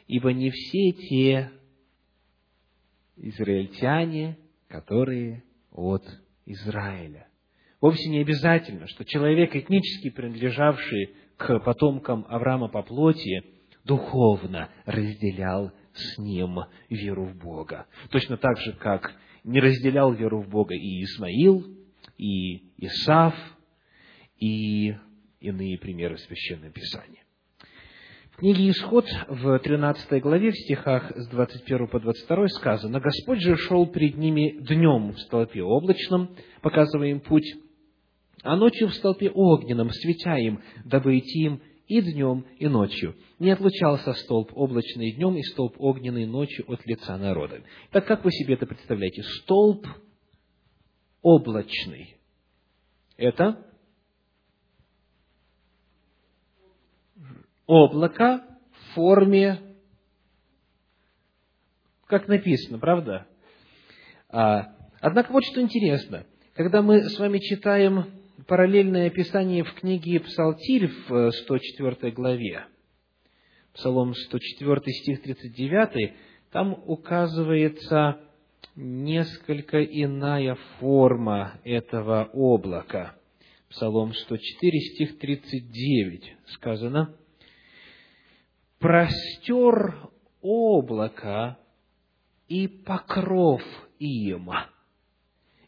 «Ибо 0.08 0.32
не 0.32 0.50
все 0.50 0.90
те 0.90 1.52
израильтяне, 3.18 4.36
которые 4.66 5.44
от 5.70 6.02
Израиля». 6.44 7.28
Вовсе 7.80 8.10
не 8.10 8.18
обязательно, 8.18 8.88
что 8.88 9.04
человек, 9.04 9.54
этнически 9.54 10.10
принадлежавший 10.10 11.14
к 11.36 11.60
потомкам 11.60 12.26
Авраама 12.28 12.66
по 12.66 12.82
плоти, 12.82 13.44
духовно 13.84 14.70
разделял 14.86 15.70
с 15.92 16.18
ним 16.18 16.58
веру 16.90 17.26
в 17.26 17.38
Бога. 17.38 17.86
Точно 18.10 18.36
так 18.38 18.58
же, 18.58 18.72
как 18.72 19.14
не 19.44 19.60
разделял 19.60 20.12
веру 20.12 20.42
в 20.42 20.48
Бога 20.48 20.74
и 20.74 21.02
Исмаил, 21.04 21.66
и 22.18 22.62
Исав, 22.78 23.34
и 24.38 24.94
иные 25.40 25.78
примеры 25.78 26.18
Священного 26.18 26.72
Писания. 26.72 27.22
В 28.32 28.36
книге 28.36 28.70
Исход 28.70 29.06
в 29.28 29.58
13 29.58 30.22
главе, 30.22 30.50
в 30.50 30.56
стихах 30.56 31.12
с 31.14 31.28
21 31.28 31.86
по 31.88 32.00
22 32.00 32.48
сказано, 32.48 32.98
«Господь 33.00 33.40
же 33.40 33.56
шел 33.56 33.86
перед 33.86 34.16
ними 34.16 34.58
днем 34.58 35.12
в 35.12 35.20
столпе 35.20 35.62
облачном, 35.62 36.34
показывая 36.60 37.08
им 37.08 37.20
путь, 37.20 37.46
а 38.42 38.56
ночью 38.56 38.88
в 38.88 38.94
столпе 38.94 39.30
огненном, 39.30 39.90
светя 39.90 40.36
им, 40.36 40.62
дабы 40.84 41.18
идти 41.18 41.44
им 41.44 41.62
и 41.92 42.00
днем, 42.00 42.46
и 42.58 42.68
ночью. 42.68 43.14
Не 43.38 43.50
отлучался 43.50 44.14
столб 44.14 44.50
облачный 44.54 45.12
днем 45.12 45.36
и 45.36 45.42
столб 45.42 45.74
огненный 45.78 46.24
ночью 46.24 46.64
от 46.72 46.86
лица 46.86 47.18
народа». 47.18 47.62
Так 47.90 48.06
как 48.06 48.24
вы 48.24 48.32
себе 48.32 48.54
это 48.54 48.66
представляете? 48.66 49.22
Столб 49.22 49.86
облачный. 51.20 52.16
Это 53.18 53.66
облако 57.66 58.42
в 58.70 58.94
форме, 58.94 59.60
как 62.06 62.26
написано, 62.26 62.78
правда? 62.78 63.26
А, 64.30 64.74
однако 65.00 65.30
вот 65.32 65.44
что 65.44 65.60
интересно. 65.60 66.26
Когда 66.54 66.80
мы 66.80 67.02
с 67.04 67.18
вами 67.18 67.38
читаем 67.38 68.21
параллельное 68.46 69.06
описание 69.06 69.64
в 69.64 69.74
книге 69.74 70.20
Псалтирь 70.20 70.90
в 71.08 71.30
104 71.30 72.12
главе, 72.12 72.66
Псалом 73.74 74.14
104 74.14 74.80
стих 74.92 75.22
39, 75.22 76.12
там 76.50 76.82
указывается 76.86 78.20
несколько 78.74 79.82
иная 79.82 80.56
форма 80.78 81.60
этого 81.64 82.30
облака. 82.32 83.16
Псалом 83.70 84.12
104, 84.12 84.80
стих 84.80 85.18
39 85.18 86.36
сказано, 86.48 87.16
«Простер 88.78 90.10
облако 90.42 91.58
и 92.48 92.68
покров 92.68 93.62
им, 93.98 94.50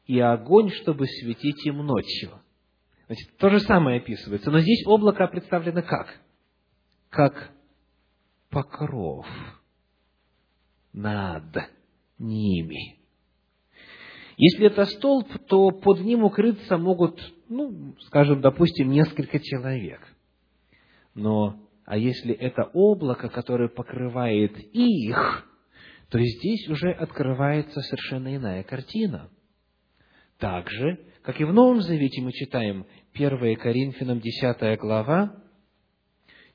и 0.07 0.21
огонь, 0.21 0.71
чтобы 0.71 1.07
светить 1.07 1.65
им 1.67 1.79
ночью». 1.79 2.44
Значит, 3.07 3.37
то 3.37 3.51
же 3.51 3.61
самое 3.61 4.01
описывается, 4.01 4.51
но 4.51 4.61
здесь 4.61 4.87
облако 4.87 5.27
представлено 5.27 5.83
как? 5.83 6.21
Как 7.11 7.51
покров 8.51 9.27
над 10.93 11.45
ними. 12.19 12.99
Если 14.37 14.67
это 14.67 14.87
столб, 14.87 15.29
то 15.49 15.71
под 15.71 16.01
ним 16.01 16.25
укрыться 16.25 16.77
могут, 16.79 17.21
ну, 17.49 17.95
скажем, 18.07 18.41
допустим, 18.41 18.89
несколько 18.89 19.39
человек. 19.39 20.01
Но, 21.15 21.61
а 21.85 21.97
если 21.97 22.35
это 22.35 22.65
облако, 22.73 23.29
которое 23.29 23.69
покрывает 23.69 24.57
их, 24.73 25.49
то 26.11 26.19
здесь 26.19 26.69
уже 26.69 26.91
открывается 26.91 27.81
совершенно 27.81 28.35
иная 28.35 28.63
картина. 28.65 29.31
Так 30.39 30.69
же, 30.69 30.99
как 31.25 31.41
и 31.41 31.45
в 31.45 31.55
Новом 31.55 31.81
Завете 31.81 32.21
мы 32.21 32.33
читаем 32.33 32.85
1 33.15 33.57
Коринфянам 33.57 34.21
10 34.21 34.79
глава, 34.79 35.35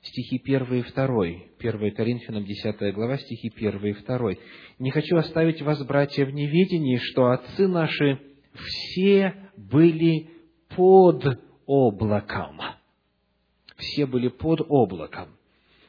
стихи 0.00 0.40
1 0.42 0.74
и 0.74 0.82
2. 0.82 1.24
1 1.58 1.94
Коринфянам 1.96 2.44
10 2.44 2.94
глава, 2.94 3.18
стихи 3.18 3.52
1 3.54 3.86
и 3.86 3.92
2. 3.94 4.32
«Не 4.78 4.90
хочу 4.92 5.16
оставить 5.16 5.60
вас, 5.60 5.84
братья, 5.84 6.24
в 6.24 6.32
неведении, 6.32 6.98
что 6.98 7.32
отцы 7.32 7.66
наши 7.66 8.20
все 8.54 9.34
были 9.56 10.30
под 10.68 11.40
облаком». 11.66 12.60
Все 13.76 14.06
были 14.06 14.28
под 14.28 14.60
облаком. 14.68 15.30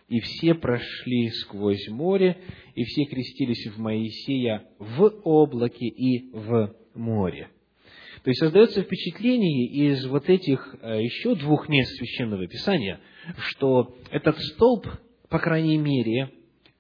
И 0.08 0.22
все 0.22 0.56
прошли 0.56 1.30
сквозь 1.30 1.88
море, 1.90 2.36
и 2.74 2.84
все 2.84 3.06
крестились 3.06 3.68
в 3.68 3.80
Моисея 3.80 4.66
в 4.80 5.04
облаке 5.24 5.86
и 5.86 6.32
в 6.32 6.74
море. 6.96 7.52
То 8.24 8.30
есть 8.30 8.40
создается 8.40 8.84
впечатление 8.84 9.68
из 9.68 10.06
вот 10.06 10.30
этих 10.30 10.76
э, 10.82 11.02
еще 11.02 11.34
двух 11.36 11.68
мест 11.70 11.96
Священного 11.98 12.48
Писания, 12.48 13.00
что 13.38 13.96
этот 14.12 14.38
столб, 14.40 14.88
по 15.30 15.40
крайней 15.40 15.78
мере, 15.78 16.30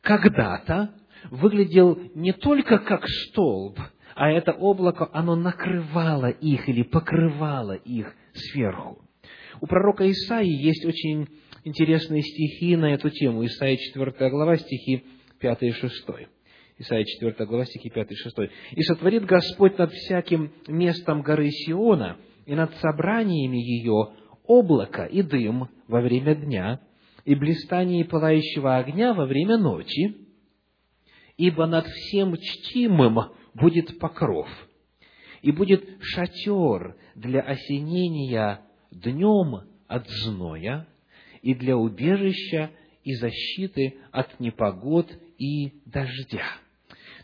когда-то 0.01 0.93
выглядел 1.31 1.99
не 2.13 2.31
только 2.31 2.77
как 2.77 3.07
столб, 3.07 3.79
а 4.13 4.29
это 4.29 4.51
облако, 4.51 5.09
оно 5.13 5.35
накрывало 5.35 6.29
их 6.29 6.69
или 6.69 6.83
покрывало 6.83 7.73
их 7.73 8.13
сверху. 8.33 8.99
У 9.61 9.67
пророка 9.67 10.09
Исаии 10.09 10.63
есть 10.63 10.85
очень 10.85 11.27
интересные 11.63 12.21
стихи 12.21 12.75
на 12.75 12.93
эту 12.93 13.09
тему. 13.09 13.45
Исаия 13.45 13.77
4 13.77 14.29
глава, 14.29 14.57
стихи 14.57 15.05
5 15.39 15.63
и 15.63 15.71
6. 15.71 16.05
Исайя 16.81 17.05
4 17.05 17.45
глава, 17.45 17.65
стихи 17.65 17.91
5 17.91 18.11
и 18.11 18.15
6. 18.15 18.37
«И 18.71 18.81
сотворит 18.81 19.25
Господь 19.25 19.77
над 19.77 19.91
всяким 19.91 20.51
местом 20.67 21.21
горы 21.21 21.51
Сиона 21.51 22.17
и 22.47 22.55
над 22.55 22.75
собраниями 22.77 23.57
ее 23.57 24.13
облако 24.47 25.05
и 25.05 25.21
дым 25.21 25.69
во 25.87 26.01
время 26.01 26.33
дня, 26.33 26.81
и 27.23 27.35
блистание 27.35 28.03
пылающего 28.03 28.77
огня 28.77 29.13
во 29.13 29.27
время 29.27 29.59
ночи, 29.59 30.25
ибо 31.37 31.67
над 31.67 31.85
всем 31.85 32.35
чтимым 32.37 33.29
будет 33.53 33.99
покров, 33.99 34.49
и 35.43 35.51
будет 35.51 35.87
шатер 36.01 36.95
для 37.13 37.41
осенения 37.41 38.61
днем 38.89 39.67
от 39.87 40.09
зноя, 40.09 40.87
и 41.43 41.53
для 41.53 41.77
убежища 41.77 42.71
и 43.03 43.13
защиты 43.13 43.99
от 44.11 44.39
непогод 44.39 45.11
и 45.37 45.73
дождя. 45.85 46.43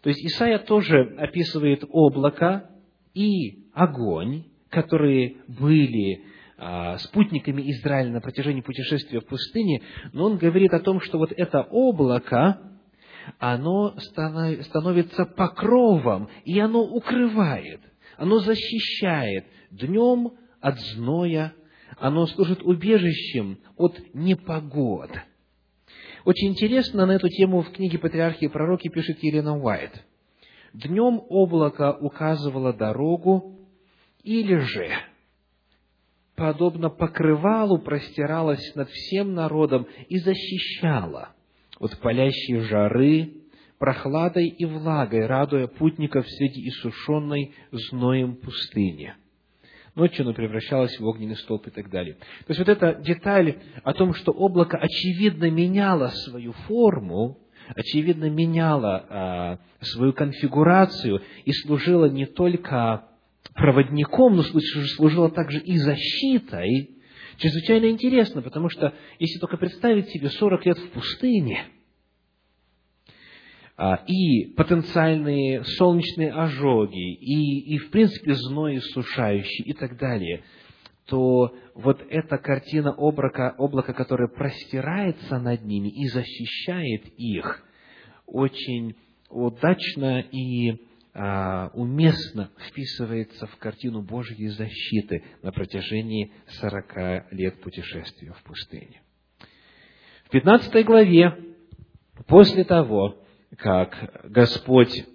То 0.01 0.09
есть 0.09 0.25
Исаия 0.25 0.59
тоже 0.59 1.15
описывает 1.17 1.83
облако 1.89 2.69
и 3.13 3.69
огонь, 3.73 4.45
которые 4.69 5.37
были 5.47 6.23
а, 6.57 6.97
спутниками 6.97 7.71
Израиля 7.71 8.11
на 8.11 8.21
протяжении 8.21 8.61
путешествия 8.61 9.21
в 9.21 9.25
пустыне, 9.25 9.81
но 10.13 10.25
он 10.25 10.37
говорит 10.37 10.73
о 10.73 10.79
том, 10.79 10.99
что 11.01 11.17
вот 11.17 11.31
это 11.35 11.61
облако, 11.61 12.61
оно 13.39 13.95
становится 13.99 15.25
покровом, 15.25 16.29
и 16.45 16.59
оно 16.59 16.81
укрывает, 16.83 17.81
оно 18.17 18.39
защищает 18.39 19.45
днем 19.71 20.33
от 20.61 20.79
зноя, 20.79 21.53
оно 21.99 22.25
служит 22.25 22.63
убежищем 22.63 23.59
от 23.75 23.99
непогод. 24.13 25.11
Очень 26.25 26.49
интересно 26.49 27.05
на 27.05 27.13
эту 27.13 27.29
тему 27.29 27.61
в 27.61 27.71
книге 27.71 27.99
«Патриархи 27.99 28.45
и 28.45 28.47
пророки» 28.47 28.89
пишет 28.89 29.21
Елена 29.21 29.57
Уайт. 29.57 30.03
Днем 30.73 31.21
облако 31.29 31.93
указывало 31.93 32.73
дорогу, 32.73 33.57
или 34.23 34.57
же, 34.57 34.89
подобно 36.35 36.89
покрывалу, 36.89 37.79
простиралось 37.79 38.75
над 38.75 38.89
всем 38.89 39.33
народом 39.33 39.87
и 40.09 40.17
защищало 40.17 41.29
от 41.79 41.97
палящей 41.99 42.59
жары, 42.61 43.43
прохладой 43.79 44.47
и 44.47 44.65
влагой, 44.65 45.25
радуя 45.25 45.67
путников 45.67 46.27
среди 46.27 46.67
иссушенной 46.67 47.53
зноем 47.71 48.35
пустыни– 48.35 49.13
ночью 49.97 50.23
оно 50.23 50.33
превращалось 50.33 50.97
в 50.99 51.05
огненный 51.05 51.35
столб 51.35 51.67
и 51.67 51.71
так 51.71 51.89
далее. 51.89 52.15
То 52.15 52.49
есть 52.49 52.59
вот 52.59 52.69
эта 52.69 52.93
деталь 53.01 53.57
о 53.83 53.93
том, 53.93 54.13
что 54.13 54.31
облако 54.31 54.77
очевидно 54.77 55.49
меняло 55.49 56.07
свою 56.07 56.53
форму, 56.53 57.39
очевидно 57.75 58.29
меняло 58.29 59.05
а, 59.09 59.59
свою 59.81 60.13
конфигурацию 60.13 61.21
и 61.45 61.51
служило 61.51 62.05
не 62.05 62.25
только 62.25 63.05
проводником, 63.53 64.37
но 64.37 64.43
служило 64.43 65.29
также 65.29 65.59
и 65.59 65.77
защитой, 65.77 66.91
чрезвычайно 67.37 67.89
интересно, 67.89 68.41
потому 68.41 68.69
что 68.69 68.93
если 69.19 69.39
только 69.39 69.57
представить 69.57 70.09
себе 70.09 70.29
40 70.29 70.65
лет 70.65 70.77
в 70.77 70.89
пустыне– 70.91 71.65
и 74.07 74.53
потенциальные 74.55 75.63
солнечные 75.63 76.33
ожоги, 76.33 77.13
и, 77.13 77.75
и 77.75 77.77
в 77.77 77.91
принципе 77.91 78.33
зной 78.33 78.77
иссушающий 78.77 79.65
и 79.65 79.73
так 79.73 79.97
далее, 79.97 80.43
то 81.05 81.55
вот 81.75 82.03
эта 82.09 82.37
картина 82.37 82.91
облака, 82.91 83.55
облака, 83.57 83.93
которое 83.93 84.27
простирается 84.27 85.39
над 85.39 85.63
ними 85.63 85.89
и 85.89 86.07
защищает 86.07 87.05
их, 87.17 87.63
очень 88.25 88.95
удачно 89.29 90.19
и 90.19 90.81
а, 91.13 91.69
уместно 91.73 92.51
вписывается 92.67 93.47
в 93.47 93.57
картину 93.57 94.01
Божьей 94.01 94.49
защиты 94.49 95.23
на 95.41 95.51
протяжении 95.51 96.31
сорока 96.47 97.25
лет 97.31 97.61
путешествия 97.61 98.33
в 98.33 98.43
пустыне. 98.43 99.01
В 100.25 100.29
пятнадцатой 100.29 100.83
главе, 100.83 101.37
после 102.27 102.65
того, 102.65 103.17
как 103.55 104.21
Господь 104.25 105.05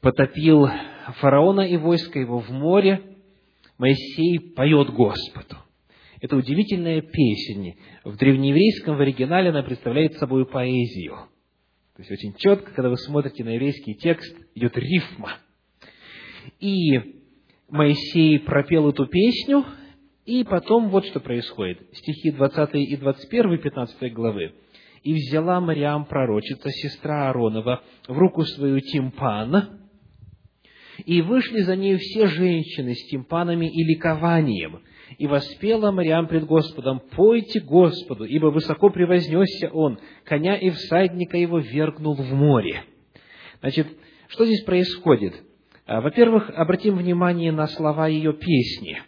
потопил 0.00 0.68
фараона 1.20 1.62
и 1.62 1.76
войско 1.76 2.18
его 2.18 2.38
в 2.38 2.50
море, 2.50 3.02
Моисей 3.78 4.38
поет 4.54 4.90
Господу. 4.90 5.56
Это 6.20 6.36
удивительная 6.36 7.02
песня. 7.02 7.74
В 8.04 8.16
древнееврейском 8.16 8.96
в 8.96 9.00
оригинале 9.00 9.50
она 9.50 9.62
представляет 9.62 10.14
собой 10.14 10.46
поэзию. 10.46 11.16
То 11.94 12.02
есть 12.02 12.10
очень 12.10 12.34
четко, 12.36 12.72
когда 12.72 12.88
вы 12.88 12.96
смотрите 12.96 13.44
на 13.44 13.50
еврейский 13.50 13.94
текст, 13.94 14.34
идет 14.54 14.76
рифма. 14.76 15.38
И 16.60 17.22
Моисей 17.68 18.38
пропел 18.38 18.88
эту 18.88 19.06
песню, 19.06 19.64
и 20.24 20.44
потом 20.44 20.88
вот 20.88 21.04
что 21.06 21.20
происходит. 21.20 21.80
Стихи 21.92 22.30
20 22.30 22.74
и 22.74 22.96
21 22.96 23.58
15 23.58 24.12
главы 24.12 24.54
и 25.06 25.14
взяла 25.14 25.60
Мариам, 25.60 26.04
пророчица, 26.04 26.68
сестра 26.68 27.28
Ааронова, 27.28 27.80
в 28.08 28.18
руку 28.18 28.42
свою 28.42 28.80
тимпан, 28.80 29.78
и 31.04 31.22
вышли 31.22 31.60
за 31.60 31.76
нею 31.76 31.98
все 32.00 32.26
женщины 32.26 32.94
с 32.94 33.06
тимпанами 33.06 33.66
и 33.66 33.84
ликованием, 33.84 34.80
и 35.16 35.28
воспела 35.28 35.92
Мариам 35.92 36.26
пред 36.26 36.46
Господом, 36.46 37.00
«Пойте 37.14 37.60
Господу, 37.60 38.24
ибо 38.24 38.46
высоко 38.46 38.90
превознесся 38.90 39.70
Он, 39.72 40.00
коня 40.24 40.56
и 40.56 40.70
всадника 40.70 41.36
его 41.36 41.60
вергнул 41.60 42.14
в 42.16 42.32
море». 42.32 42.82
Значит, 43.60 43.86
что 44.26 44.44
здесь 44.44 44.64
происходит? 44.64 45.34
А, 45.86 46.00
во-первых, 46.00 46.50
обратим 46.50 46.96
внимание 46.96 47.52
на 47.52 47.68
слова 47.68 48.08
ее 48.08 48.32
песни. 48.32 49.00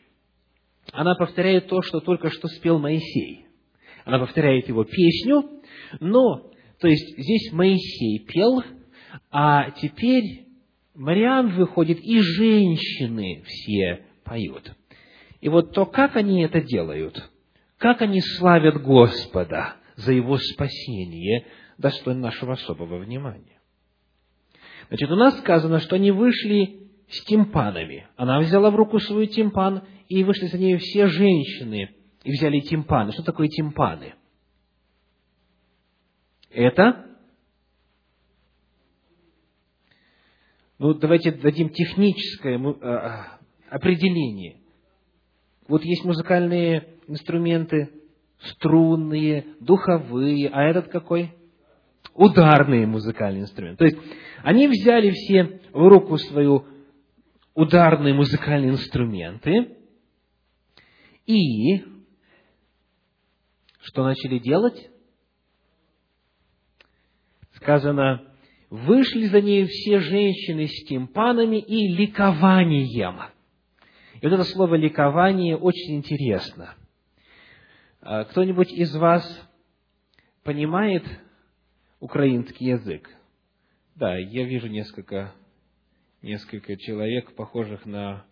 Она 0.93 1.17
повторяет 1.17 1.67
то, 1.67 1.83
что 1.83 1.99
только 1.99 2.31
что 2.31 2.47
спел 2.47 2.79
Моисей. 2.79 3.48
Она 4.09 4.21
повторяет 4.21 4.67
его 4.69 4.85
песню, 4.85 5.45
но, 6.01 6.51
то 6.81 6.89
есть, 6.89 7.19
здесь 7.19 7.53
Моисей 7.53 8.21
пел, 8.21 8.65
а 9.31 9.71
теперь 9.73 10.47
Мариам 10.95 11.55
выходит, 11.55 12.01
и 12.01 12.19
женщины 12.19 13.43
все 13.45 14.07
поют. 14.25 14.73
И 15.43 15.51
вот 15.51 15.75
то, 15.75 15.85
как 15.85 16.17
они 16.17 16.43
это 16.43 16.63
делают, 16.63 17.31
как 17.77 18.01
они 18.01 18.23
славят 18.23 18.81
Господа 18.83 19.75
за 19.97 20.15
Его 20.15 20.39
спасение, 20.39 21.45
достойно 21.77 22.21
нашего 22.21 22.55
особого 22.55 22.97
внимания. 22.97 23.61
Значит, 24.89 25.11
у 25.11 25.17
нас 25.17 25.39
сказано, 25.39 25.81
что 25.81 25.97
они 25.97 26.13
вышли 26.13 26.89
с 27.11 27.25
тимпанами. 27.27 28.07
Она 28.17 28.41
взяла 28.41 28.71
в 28.71 28.77
руку 28.77 29.01
свой 29.01 29.27
тимпан, 29.27 29.83
и 30.09 30.25
вышли 30.25 30.47
за 30.47 30.57
ней 30.57 30.79
все 30.79 31.09
женщины, 31.09 31.91
и 32.29 32.33
взяли 32.33 32.61
тимпаны. 32.61 33.13
Что 33.13 33.23
такое 33.23 33.49
тимпаны? 33.49 34.15
Это 36.51 37.07
Ну, 40.79 40.95
давайте 40.95 41.33
дадим 41.33 41.71
техническое 41.71 42.57
э, 42.57 43.25
определение. 43.69 44.59
Вот 45.67 45.83
есть 45.83 46.05
музыкальные 46.05 46.99
инструменты, 47.09 47.91
струнные, 48.39 49.45
духовые, 49.59 50.49
а 50.51 50.63
этот 50.63 50.87
какой? 50.87 51.35
Ударные 52.15 52.87
музыкальные 52.87 53.43
инструменты. 53.43 53.79
То 53.79 53.85
есть, 53.87 53.99
они 54.45 54.69
взяли 54.69 55.11
все 55.11 55.61
в 55.73 55.89
руку 55.89 56.17
свою 56.17 56.65
ударные 57.55 58.15
музыкальные 58.15 58.71
инструменты 58.71 59.79
и 61.27 61.98
что 63.81 64.05
начали 64.05 64.39
делать? 64.39 64.91
сказано, 67.61 68.25
вышли 68.71 69.27
за 69.27 69.41
ней 69.41 69.67
все 69.67 70.01
женщины 70.01 70.67
с 70.67 70.85
тимпанами 70.85 71.59
и 71.59 71.89
ликованием. 71.89 73.21
И 74.21 74.27
вот 74.27 74.33
это 74.33 74.45
слово 74.45 74.77
ликование 74.77 75.57
очень 75.57 75.97
интересно. 75.97 76.75
А, 78.01 78.25
кто-нибудь 78.25 78.73
из 78.73 78.95
вас 78.97 79.25
понимает 80.43 81.05
украинский 82.01 82.69
язык? 82.69 83.09
Да, 83.95 84.17
я 84.17 84.45
вижу 84.45 84.69
несколько, 84.69 85.35
несколько 86.23 86.77
человек, 86.77 87.35
похожих 87.35 87.85
на 87.87 88.25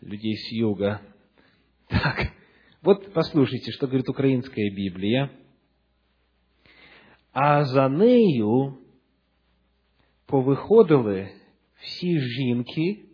людей 0.00 0.36
с 0.36 0.52
юга. 0.52 1.00
Так, 1.88 2.32
вот 2.82 3.12
послушайте, 3.12 3.70
что 3.72 3.86
говорит 3.86 4.08
украинская 4.08 4.70
Библия 4.70 5.30
а 7.32 7.64
за 7.64 7.88
нею 7.88 8.78
повиходили 10.26 11.32
все 11.78 12.18
жинки, 12.18 13.08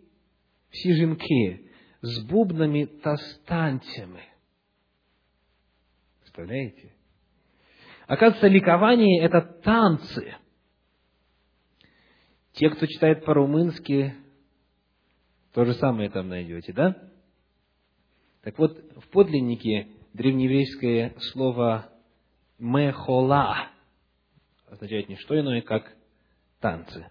все 0.69 0.93
жинки 0.93 1.69
с 2.01 2.25
бубнами 2.25 2.85
та 2.85 3.15
станциями. 3.15 4.23
Представляете? 6.19 6.93
Оказывается, 8.07 8.47
ликование– 8.47 9.21
это 9.23 9.41
танцы. 9.41 10.35
Те, 12.53 12.69
кто 12.69 12.85
читает 12.87 13.23
по-румынски, 13.23 14.15
то 15.53 15.65
же 15.65 15.73
самое 15.75 16.09
там 16.09 16.27
найдете, 16.27 16.73
да? 16.73 17.08
Так 18.49 18.57
вот, 18.57 18.79
в 18.95 19.09
подлиннике 19.09 19.89
древнееврейское 20.15 21.13
слово 21.19 21.87
«мехола» 22.57 23.67
означает 24.67 25.07
не 25.07 25.17
что 25.17 25.39
иное, 25.39 25.61
как 25.61 25.95
танцы. 26.59 27.05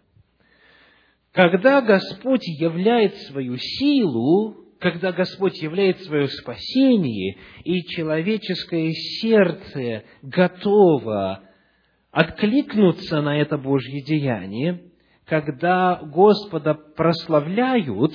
Когда 1.31 1.81
Господь 1.81 2.43
являет 2.45 3.15
свою 3.29 3.57
силу, 3.57 4.65
когда 4.81 5.13
Господь 5.13 5.63
являет 5.63 6.03
свое 6.03 6.27
спасение, 6.27 7.39
и 7.63 7.85
человеческое 7.85 8.91
сердце 8.91 10.03
готово 10.23 11.45
откликнуться 12.11 13.23
на 13.23 13.41
это 13.41 13.59
Божье 13.59 14.03
деяние, 14.03 14.91
когда 15.25 16.01
Господа 16.03 16.75
прославляют, 16.75 18.13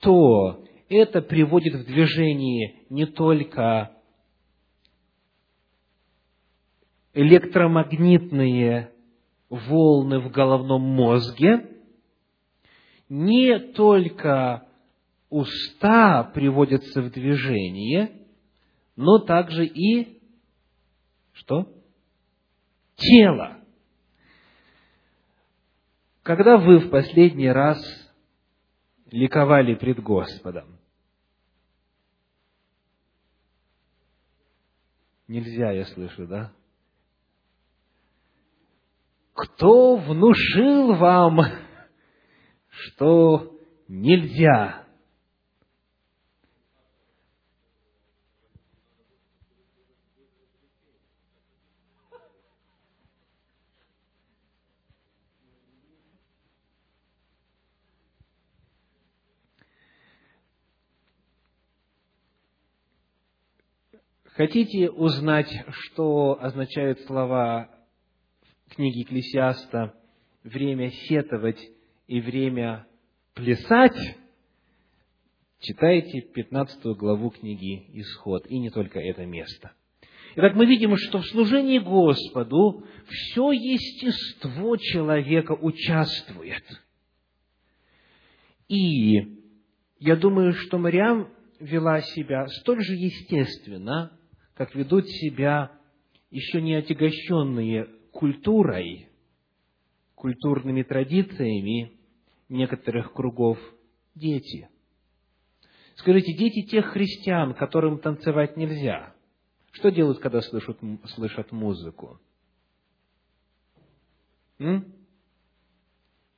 то 0.00 0.64
это 0.88 1.20
приводит 1.20 1.74
в 1.74 1.84
движение 1.84 2.84
не 2.88 3.06
только 3.06 3.92
электромагнитные 7.14 8.92
волны 9.50 10.20
в 10.20 10.30
головном 10.30 10.82
мозге, 10.82 11.68
не 13.08 13.58
только 13.58 14.68
уста 15.30 16.24
приводятся 16.34 17.02
в 17.02 17.10
движение, 17.10 18.26
но 18.96 19.18
также 19.18 19.66
и 19.66 20.20
что? 21.32 21.72
Тело. 22.96 23.58
Когда 26.22 26.58
вы 26.58 26.78
в 26.78 26.90
последний 26.90 27.48
раз 27.48 27.78
ликовали 29.10 29.74
пред 29.74 30.02
Господом? 30.02 30.77
Нельзя, 35.28 35.72
я 35.72 35.84
слышу, 35.84 36.26
да? 36.26 36.52
Кто 39.34 39.96
внушил 39.96 40.94
вам, 40.94 41.38
что 42.68 43.54
нельзя? 43.86 44.87
Хотите 64.38 64.88
узнать, 64.88 65.52
что 65.68 66.40
означают 66.40 67.00
слова 67.06 67.68
книги 68.70 69.00
Екклесиаста 69.00 69.96
«время 70.44 70.92
сетовать» 70.92 71.60
и 72.06 72.20
«время 72.20 72.86
плясать»? 73.34 73.98
Читайте 75.58 76.20
15 76.20 76.84
главу 76.96 77.30
книги 77.30 77.84
«Исход», 77.94 78.46
и 78.46 78.60
не 78.60 78.70
только 78.70 79.00
это 79.00 79.26
место. 79.26 79.72
Итак, 80.36 80.54
мы 80.54 80.66
видим, 80.66 80.96
что 80.96 81.18
в 81.18 81.26
служении 81.26 81.80
Господу 81.80 82.84
все 83.08 83.50
естество 83.50 84.76
человека 84.76 85.50
участвует. 85.60 86.62
И 88.68 89.14
я 89.98 90.14
думаю, 90.14 90.52
что 90.52 90.78
Мариам 90.78 91.28
вела 91.58 92.02
себя 92.02 92.46
столь 92.46 92.84
же 92.84 92.94
естественно, 92.94 94.12
как 94.58 94.74
ведут 94.74 95.06
себя 95.06 95.70
еще 96.32 96.60
не 96.60 96.74
отягощенные 96.74 97.88
культурой, 98.10 99.08
культурными 100.16 100.82
традициями 100.82 101.92
некоторых 102.48 103.12
кругов 103.12 103.56
дети. 104.16 104.68
Скажите, 105.94 106.36
дети 106.36 106.66
тех 106.68 106.86
христиан, 106.86 107.54
которым 107.54 108.00
танцевать 108.00 108.56
нельзя, 108.56 109.14
что 109.70 109.92
делают, 109.92 110.18
когда 110.18 110.40
слышат, 110.40 110.76
слышат 111.14 111.52
музыку? 111.52 112.20
М? 114.58 114.92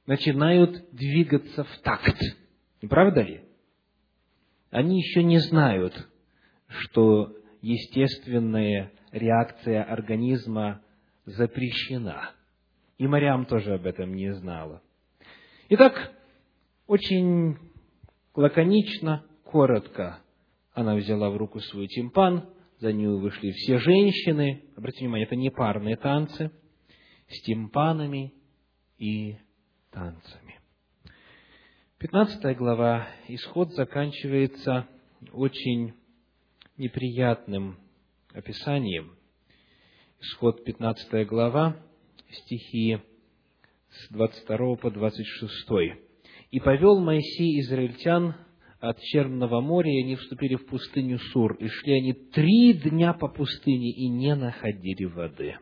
Начинают 0.04 0.90
двигаться 0.90 1.64
в 1.64 1.78
такт. 1.78 2.20
Не 2.82 2.88
правда 2.88 3.22
ли? 3.22 3.44
Они 4.68 5.00
еще 5.00 5.22
не 5.22 5.38
знают, 5.38 5.94
что 6.68 7.39
естественная 7.60 8.92
реакция 9.12 9.82
организма 9.82 10.82
запрещена. 11.24 12.30
И 12.98 13.06
Мариам 13.06 13.46
тоже 13.46 13.74
об 13.74 13.86
этом 13.86 14.14
не 14.14 14.32
знала. 14.34 14.82
Итак, 15.68 16.12
очень 16.86 17.56
лаконично, 18.34 19.24
коротко 19.44 20.20
она 20.72 20.94
взяла 20.94 21.30
в 21.30 21.36
руку 21.36 21.60
свой 21.60 21.88
тимпан, 21.88 22.48
за 22.78 22.92
нее 22.92 23.16
вышли 23.16 23.50
все 23.52 23.78
женщины. 23.78 24.64
Обратите 24.76 25.04
внимание, 25.04 25.26
это 25.26 25.36
не 25.36 25.50
парные 25.50 25.96
танцы, 25.96 26.50
с 27.28 27.42
тимпанами 27.42 28.32
и 28.98 29.36
танцами. 29.90 30.58
Пятнадцатая 31.98 32.54
глава, 32.54 33.08
исход 33.28 33.72
заканчивается 33.74 34.88
очень 35.32 35.94
неприятным 36.80 37.78
описанием. 38.32 39.14
Исход 40.18 40.64
15 40.64 41.26
глава, 41.26 41.76
стихи 42.30 42.98
с 43.90 44.08
22 44.12 44.76
по 44.76 44.90
26. 44.90 45.98
«И 46.50 46.58
повел 46.58 46.98
Моисей 47.00 47.60
израильтян 47.60 48.34
от 48.80 48.98
Черного 49.00 49.60
моря, 49.60 49.92
и 49.92 50.02
они 50.04 50.16
вступили 50.16 50.54
в 50.54 50.66
пустыню 50.66 51.18
Сур, 51.18 51.54
и 51.56 51.68
шли 51.68 51.98
они 51.98 52.14
три 52.14 52.72
дня 52.72 53.12
по 53.12 53.28
пустыне, 53.28 53.90
и 53.90 54.08
не 54.08 54.34
находили 54.34 55.04
воды». 55.04 55.56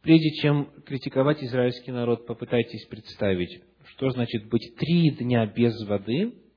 Прежде 0.00 0.30
чем 0.40 0.70
критиковать 0.86 1.42
израильский 1.42 1.90
народ, 1.90 2.24
попытайтесь 2.24 2.86
представить, 2.86 3.62
что 3.84 4.10
значит 4.10 4.48
быть 4.48 4.76
три 4.76 5.10
дня 5.10 5.44
без 5.44 5.74
воды– 5.88 6.34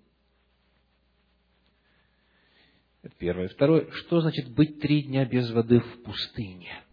Это 3.04 3.16
первое. 3.18 3.48
Второе, 3.48 3.90
что 3.92 4.22
значит 4.22 4.54
быть 4.54 4.80
три 4.80 5.04
дня 5.04 5.26
без 5.26 5.50
воды 5.52 5.80
в 5.80 6.04
пустыне? 6.04 6.84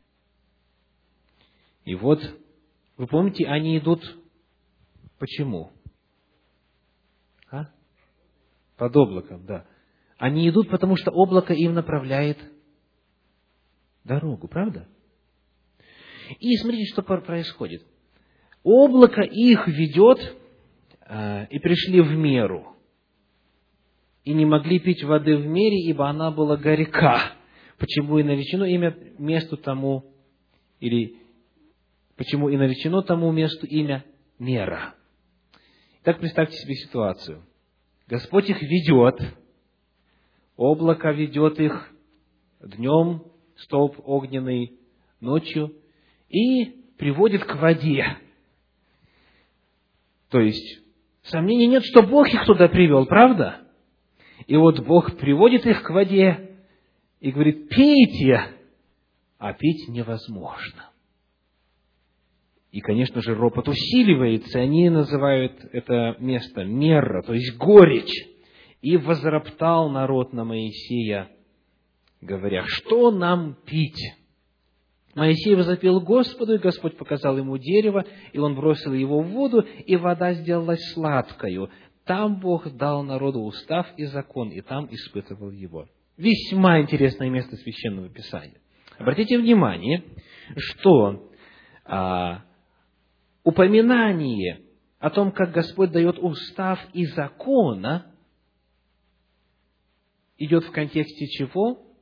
И 1.85 1.95
вот, 1.95 2.21
вы 2.97 3.07
помните, 3.07 3.47
они 3.47 3.79
идут 3.79 4.03
почему? 5.19 5.73
А? 7.51 7.67
Под 8.77 8.97
облаком, 8.97 9.45
да. 9.45 9.67
Они 10.17 10.49
идут, 10.49 10.71
потому 10.71 10.97
что 10.97 11.11
облако 11.11 11.53
им 11.53 11.75
направляет 11.75 12.39
дорогу, 14.05 14.49
правда? 14.49 14.89
И 16.41 16.57
смотрите, 16.57 16.93
что 16.93 17.03
происходит. 17.03 17.87
Облако 18.63 19.23
их 19.23 19.67
ведет, 19.69 20.37
э, 21.07 21.47
и 21.47 21.59
пришли 21.59 22.01
в 22.01 22.11
меру 22.17 22.78
и 24.29 24.35
не 24.35 24.45
могли 24.45 24.79
пить 24.79 25.03
воды 25.05 25.39
в 25.39 25.47
мире, 25.47 25.79
ибо 25.89 26.07
она 26.07 26.31
была 26.31 26.59
горька. 26.59 27.33
Почему 27.79 28.19
и 28.19 28.23
наречено 28.23 28.65
имя 28.65 28.95
месту 29.19 29.57
тому, 29.57 30.05
или 30.81 31.17
почему 32.15 32.51
и 32.51 32.59
наречено 32.59 33.01
тому 33.01 33.33
месту 33.33 33.67
имя 33.67 34.05
мера. 34.39 34.95
Так 36.03 36.21
представьте 36.21 36.59
себе 36.59 36.75
ситуацию. 36.75 37.43
Господь 38.07 38.51
их 38.51 38.61
ведет, 38.61 39.19
облако 40.57 41.11
ведет 41.11 41.59
их 41.59 41.91
днем, 42.61 43.23
столб 43.57 43.97
огненный 44.05 44.79
ночью, 45.21 45.75
и 46.29 46.67
приводит 46.99 47.45
к 47.45 47.55
воде. 47.55 48.19
То 50.29 50.39
есть, 50.39 50.83
сомнений 51.23 51.67
нет, 51.67 51.83
что 51.87 52.03
Бог 52.03 52.29
их 52.29 52.45
туда 52.45 52.69
привел, 52.69 53.07
правда? 53.07 53.65
И 54.47 54.57
вот 54.57 54.81
Бог 54.81 55.17
приводит 55.17 55.67
их 55.67 55.83
к 55.83 55.91
воде 55.91 56.59
и 57.21 57.31
говорит, 57.31 57.69
пейте, 57.69 58.43
а 59.39 59.53
пить 59.53 59.89
невозможно. 59.89 60.91
И, 62.71 62.81
конечно 62.81 63.23
же, 63.23 63.35
ропот 63.35 63.69
усиливается, 63.69 64.61
они 64.61 64.91
называют 64.91 65.65
это 65.73 66.17
место 66.19 66.65
мерра, 66.65 67.23
то 67.23 67.33
есть 67.33 67.57
горечь. 67.57 68.13
И 68.81 68.97
возроптал 68.97 69.91
народ 69.91 70.33
на 70.33 70.45
Моисея, 70.45 71.31
говоря, 72.21 72.63
что 72.67 73.11
нам 73.11 73.57
пить? 73.65 73.99
Моисей 75.15 75.57
возопил 75.57 76.01
Господу, 76.01 76.55
и 76.55 76.59
Господь 76.59 76.97
показал 76.97 77.37
ему 77.39 77.59
дерево, 77.59 78.05
и 78.33 78.39
он 78.39 78.55
бросил 78.55 78.93
его 78.93 79.21
в 79.21 79.29
воду, 79.31 79.63
и 79.63 79.97
вода 79.97 80.33
сделалась 80.35 80.93
сладкою. 80.93 81.71
Там 82.09 82.41
Бог 82.41 82.75
дал 82.75 83.03
народу 83.03 83.41
устав 83.41 83.87
и 83.99 84.07
закон, 84.07 84.49
и 84.49 84.63
там 84.63 84.89
испытывал 84.91 85.51
его. 85.51 85.91
Весьма 86.17 86.81
интересное 86.81 87.29
место 87.29 87.55
священного 87.57 88.09
писания. 88.09 88.63
Обратите 88.97 89.39
внимание, 89.39 90.03
что 90.57 91.31
а, 91.85 92.47
упоминание 93.45 94.63
о 94.99 95.11
том, 95.11 95.33
как 95.33 95.53
Господь 95.53 95.93
дает 95.93 96.19
устав 96.19 96.81
и 96.95 97.05
закона, 97.05 98.11
идет 100.39 100.65
в 100.65 100.73
контексте 100.73 101.27
чего? 101.27 101.95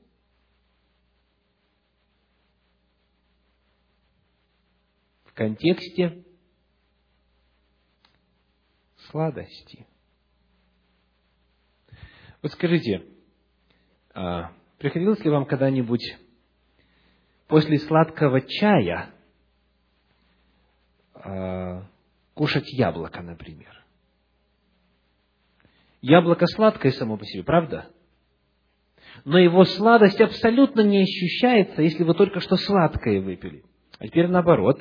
В 5.24 5.32
контексте 5.34 6.24
сладости. 9.10 9.84
Вот 12.42 12.52
скажите, 12.52 13.02
а, 14.14 14.52
приходилось 14.78 15.24
ли 15.24 15.30
вам 15.30 15.46
когда-нибудь 15.46 16.16
после 17.48 17.78
сладкого 17.78 18.40
чая 18.42 19.10
а, 21.14 21.86
кушать 22.34 22.70
яблоко, 22.72 23.22
например? 23.22 23.84
Яблоко 26.02 26.46
сладкое 26.46 26.92
само 26.92 27.16
по 27.16 27.24
себе, 27.24 27.42
правда? 27.42 27.90
Но 29.24 29.38
его 29.38 29.64
сладость 29.64 30.20
абсолютно 30.20 30.82
не 30.82 31.02
ощущается, 31.02 31.82
если 31.82 32.04
вы 32.04 32.14
только 32.14 32.40
что 32.40 32.56
сладкое 32.56 33.20
выпили. 33.20 33.64
А 33.98 34.06
теперь 34.06 34.28
наоборот. 34.28 34.80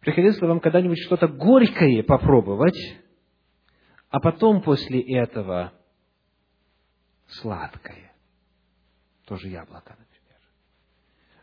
Приходилось 0.00 0.40
ли 0.40 0.46
вам 0.46 0.60
когда-нибудь 0.60 0.98
что-то 0.98 1.28
горькое 1.28 2.02
попробовать, 2.02 2.78
а 4.10 4.20
потом 4.20 4.62
после 4.62 5.00
этого 5.00 5.72
сладкое? 7.28 8.12
Тоже 9.24 9.48
яблоко, 9.48 9.90
например. 9.90 10.40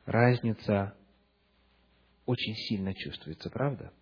Разница 0.05 0.95
очень 2.25 2.55
сильно 2.55 2.93
чувствуется, 2.93 3.49
правда? 3.49 3.93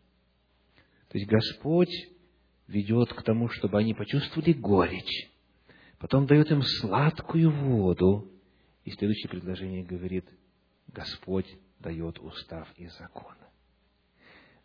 То 1.09 1.17
есть 1.17 1.29
Господь 1.29 1.93
ведет 2.67 3.13
к 3.13 3.21
тому, 3.23 3.49
чтобы 3.49 3.77
они 3.79 3.93
почувствовали 3.93 4.53
горечь, 4.53 5.31
потом 5.99 6.25
дает 6.25 6.49
им 6.51 6.61
сладкую 6.61 7.51
воду, 7.51 8.31
и 8.83 8.91
следующее 8.91 9.29
предложение 9.29 9.83
говорит, 9.83 10.25
Господь 10.87 11.47
дает 11.79 12.19
устав 12.19 12.67
и 12.77 12.87
закон. 12.87 13.35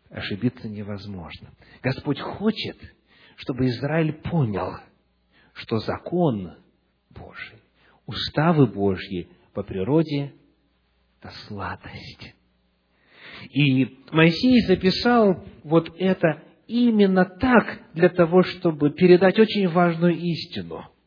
Ошибиться 0.09 0.67
невозможно. 0.67 1.53
Господь 1.83 2.19
хочет, 2.19 2.77
чтобы 3.35 3.67
Израиль 3.67 4.13
понял, 4.13 4.79
что 5.53 5.79
закон 5.79 6.57
Божий, 7.09 7.59
уставы 8.05 8.67
Божьи 8.67 9.29
по 9.53 9.63
природе– 9.63 10.33
это 11.21 11.31
сладость. 11.47 12.35
И 13.51 13.97
Моисей 14.11 14.61
записал 14.61 15.43
вот 15.63 15.91
это 15.97 16.43
именно 16.67 17.25
так, 17.25 17.79
для 17.93 18.09
того, 18.09 18.43
чтобы 18.43 18.91
передать 18.91 19.39
очень 19.39 19.67
важную 19.67 20.15
истину– 20.15 20.85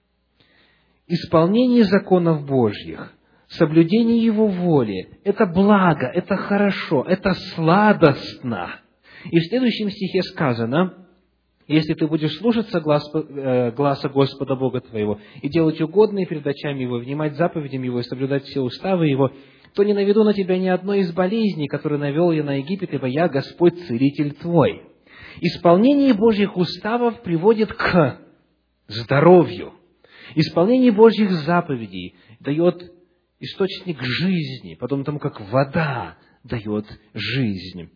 исполнение 1.12 1.84
законов 1.84 2.46
Божьих, 2.46 3.12
соблюдение 3.48 4.24
Его 4.24 4.46
воли– 4.46 5.18
это 5.24 5.46
благо, 5.46 6.06
это 6.06 6.36
хорошо, 6.36 7.04
это 7.06 7.34
сладостно. 7.54 8.80
И 9.30 9.38
в 9.38 9.48
следующем 9.48 9.90
стихе 9.90 10.22
сказано, 10.22 11.01
если 11.72 11.94
ты 11.94 12.06
будешь 12.06 12.36
слушаться 12.38 12.80
глаз, 12.80 13.02
э, 13.14 13.72
гласа 13.72 14.08
Господа 14.08 14.56
Бога 14.56 14.80
твоего 14.80 15.18
и 15.40 15.48
делать 15.48 15.80
угодные 15.80 16.26
перед 16.26 16.46
очами 16.46 16.82
Его, 16.82 16.98
внимать 16.98 17.36
заповедям 17.36 17.82
Его 17.82 18.00
и 18.00 18.04
соблюдать 18.04 18.44
все 18.44 18.60
уставы 18.60 19.08
Его, 19.08 19.32
то 19.74 19.84
не 19.84 19.94
наведу 19.94 20.24
на 20.24 20.34
тебя 20.34 20.58
ни 20.58 20.68
одной 20.68 21.00
из 21.00 21.12
болезней, 21.12 21.68
которые 21.68 21.98
навел 21.98 22.30
я 22.32 22.44
на 22.44 22.56
Египет, 22.58 22.92
ибо 22.92 23.06
я 23.06 23.28
Господь, 23.28 23.78
Целитель 23.86 24.34
твой. 24.34 24.82
Исполнение 25.40 26.12
Божьих 26.12 26.56
уставов 26.56 27.22
приводит 27.22 27.72
к 27.72 28.18
здоровью– 28.88 29.72
Исполнение 30.34 30.92
Божьих 30.92 31.30
заповедей 31.30 32.14
дает 32.40 32.92
источник 33.40 34.00
жизни, 34.00 34.74
подобно 34.74 35.04
тому, 35.04 35.18
как 35.18 35.40
вода 35.52 36.16
дает 36.44 36.86
жизнь. 37.12 37.90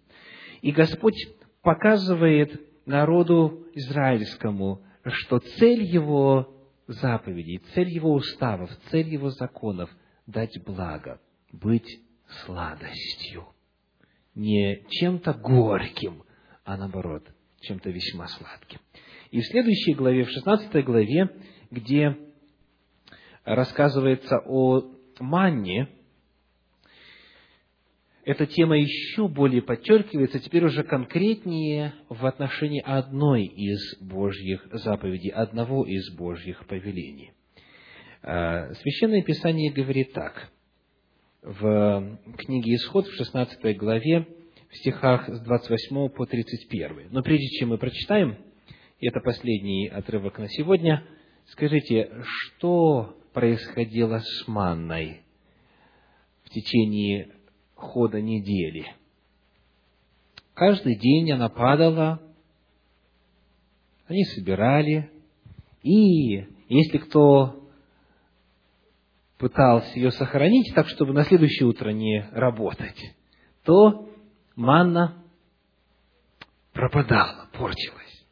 И 0.62 0.72
Господь 0.72 1.16
показывает 1.62 2.60
народу 2.86 3.66
израильскому, 3.74 4.82
что 5.04 5.38
цель 5.38 5.82
его 5.82 6.54
заповедей, 6.86 7.58
цель 7.74 7.88
его 7.88 8.12
уставов, 8.12 8.70
цель 8.90 9.08
его 9.08 9.30
законов– 9.30 9.90
дать 10.26 10.58
благо, 10.64 11.20
быть 11.52 12.00
сладостью. 12.44 13.46
Не 14.34 14.84
чем-то 14.90 15.34
горьким, 15.34 16.24
а 16.64 16.76
наоборот, 16.76 17.26
чем-то 17.60 17.90
весьма 17.90 18.26
сладким. 18.28 18.80
И 19.30 19.40
в 19.40 19.46
следующей 19.46 19.94
главе, 19.94 20.24
в 20.24 20.30
16 20.30 20.84
главе, 20.84 21.30
где 21.70 22.16
рассказывается 23.44 24.38
о 24.44 24.92
манне, 25.20 25.88
эта 28.26 28.44
тема 28.44 28.76
еще 28.76 29.28
более 29.28 29.62
подчеркивается, 29.62 30.40
теперь 30.40 30.64
уже 30.64 30.82
конкретнее 30.82 31.94
в 32.08 32.26
отношении 32.26 32.82
одной 32.84 33.44
из 33.44 33.78
Божьих 34.00 34.66
заповедей, 34.72 35.30
одного 35.30 35.86
из 35.86 36.12
Божьих 36.16 36.66
повелений. 36.66 37.30
А, 38.22 38.74
Священное 38.74 39.22
Писание 39.22 39.72
говорит 39.72 40.12
так, 40.12 40.50
в 41.40 42.18
книге 42.38 42.74
Исход, 42.74 43.06
в 43.06 43.14
16 43.14 43.76
главе, 43.76 44.26
в 44.70 44.76
стихах 44.76 45.28
с 45.28 45.40
28 45.42 46.08
по 46.08 46.26
31. 46.26 47.12
Но 47.12 47.22
прежде 47.22 47.46
чем 47.60 47.68
мы 47.68 47.78
прочитаем, 47.78 48.38
и 48.98 49.06
это 49.06 49.20
последний 49.20 49.86
отрывок 49.86 50.40
на 50.40 50.48
сегодня, 50.48 51.04
скажите, 51.44 52.10
что 52.24 53.16
происходило 53.32 54.18
с 54.18 54.48
манной 54.48 55.20
в 56.42 56.50
течение 56.50 57.35
хода 57.76 58.20
недели. 58.20 58.92
Каждый 60.54 60.96
день 60.96 61.30
она 61.32 61.48
падала, 61.48 62.20
они 64.08 64.24
собирали, 64.24 65.10
и 65.82 66.46
если 66.68 66.98
кто 66.98 67.62
пытался 69.38 69.94
ее 69.94 70.10
сохранить 70.10 70.74
так, 70.74 70.88
чтобы 70.88 71.12
на 71.12 71.24
следующее 71.24 71.68
утро 71.68 71.90
не 71.90 72.28
работать, 72.32 73.14
то 73.64 74.08
манна 74.54 75.22
пропадала, 76.72 77.48
портилась. 77.52 78.26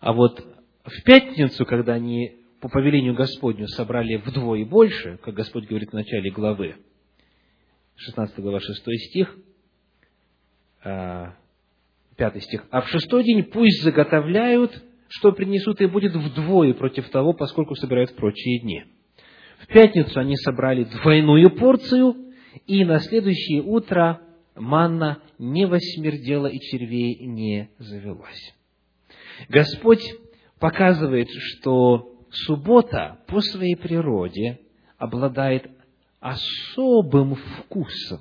А 0.00 0.12
вот 0.12 0.44
в 0.84 1.02
пятницу, 1.04 1.64
когда 1.64 1.94
они 1.94 2.36
по 2.60 2.68
повелению 2.68 3.14
Господню 3.14 3.66
собрали 3.68 4.16
вдвое 4.16 4.66
больше, 4.66 5.18
как 5.22 5.34
Господь 5.34 5.66
говорит 5.66 5.90
в 5.90 5.94
начале 5.94 6.30
главы, 6.30 6.76
16 7.96 8.38
глава, 8.40 8.60
6 8.60 8.82
стих, 9.08 9.36
5 10.82 10.84
а, 10.84 11.34
стих. 12.40 12.66
«А 12.70 12.82
в 12.82 12.88
шестой 12.88 13.24
день 13.24 13.44
пусть 13.44 13.82
заготовляют, 13.82 14.82
что 15.08 15.32
принесут, 15.32 15.80
и 15.80 15.86
будет 15.86 16.14
вдвое 16.14 16.74
против 16.74 17.08
того, 17.10 17.32
поскольку 17.32 17.74
собирают 17.74 18.10
в 18.10 18.16
прочие 18.16 18.60
дни». 18.60 18.84
В 19.60 19.66
пятницу 19.68 20.18
они 20.20 20.36
собрали 20.36 20.84
двойную 20.84 21.50
порцию, 21.50 22.16
и 22.66 22.84
на 22.84 22.98
следующее 22.98 23.62
утро 23.62 24.20
манна 24.54 25.22
не 25.38 25.66
восмердела 25.66 26.46
и 26.48 26.58
червей 26.58 27.26
не 27.26 27.70
завелось. 27.78 28.54
Господь 29.48 30.04
показывает, 30.58 31.28
что 31.30 32.14
суббота 32.30 33.20
по 33.26 33.40
своей 33.40 33.76
природе 33.76 34.60
обладает 34.98 35.70
особым 36.24 37.34
вкусом, 37.34 38.20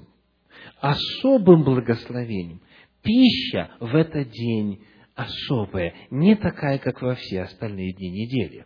особым 0.81 1.63
благословением. 1.63 2.61
Пища 3.01 3.71
в 3.79 3.95
этот 3.95 4.29
день 4.29 4.83
особая, 5.15 5.93
не 6.11 6.35
такая, 6.35 6.79
как 6.79 7.01
во 7.01 7.15
все 7.15 7.43
остальные 7.43 7.93
дни 7.93 8.09
недели. 8.09 8.65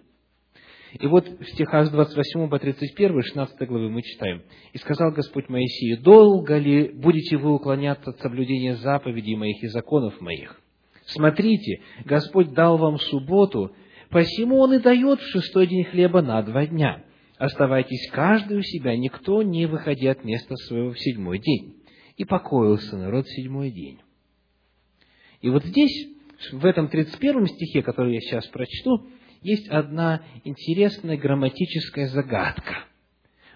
И 0.99 1.05
вот 1.05 1.27
в 1.27 1.43
стихах 1.49 1.85
с 1.85 1.89
28 1.91 2.49
по 2.49 2.57
31, 2.57 3.21
16 3.21 3.67
главы 3.67 3.91
мы 3.91 4.01
читаем. 4.01 4.41
«И 4.73 4.79
сказал 4.79 5.11
Господь 5.11 5.49
Моисею, 5.49 6.01
долго 6.01 6.57
ли 6.57 6.89
будете 6.89 7.38
вы 7.38 7.53
уклоняться 7.53 8.09
от 8.09 8.19
соблюдения 8.19 8.75
заповедей 8.77 9.35
моих 9.35 9.61
и 9.61 9.67
законов 9.67 10.19
моих? 10.19 10.59
Смотрите, 11.05 11.81
Господь 12.05 12.53
дал 12.53 12.77
вам 12.79 12.97
субботу, 12.97 13.75
посему 14.09 14.61
Он 14.61 14.73
и 14.73 14.79
дает 14.79 15.19
в 15.19 15.29
шестой 15.29 15.67
день 15.67 15.83
хлеба 15.83 16.23
на 16.23 16.41
два 16.41 16.65
дня. 16.65 17.03
Оставайтесь 17.38 18.09
каждый 18.11 18.57
у 18.57 18.61
себя, 18.61 18.97
никто 18.97 19.43
не 19.43 19.67
выходя 19.67 20.11
от 20.11 20.23
места 20.23 20.55
своего 20.55 20.91
в 20.91 20.99
седьмой 20.99 21.39
день. 21.39 21.75
И 22.15 22.25
покоился 22.25 22.97
народ 22.97 23.25
в 23.25 23.35
седьмой 23.35 23.71
день». 23.71 23.99
И 25.41 25.49
вот 25.49 25.63
здесь, 25.63 26.07
в 26.51 26.65
этом 26.65 26.88
31 26.88 27.45
стихе, 27.47 27.83
который 27.83 28.15
я 28.15 28.21
сейчас 28.21 28.47
прочту, 28.47 29.07
есть 29.41 29.67
одна 29.69 30.23
интересная 30.43 31.17
грамматическая 31.17 32.07
загадка. 32.07 32.85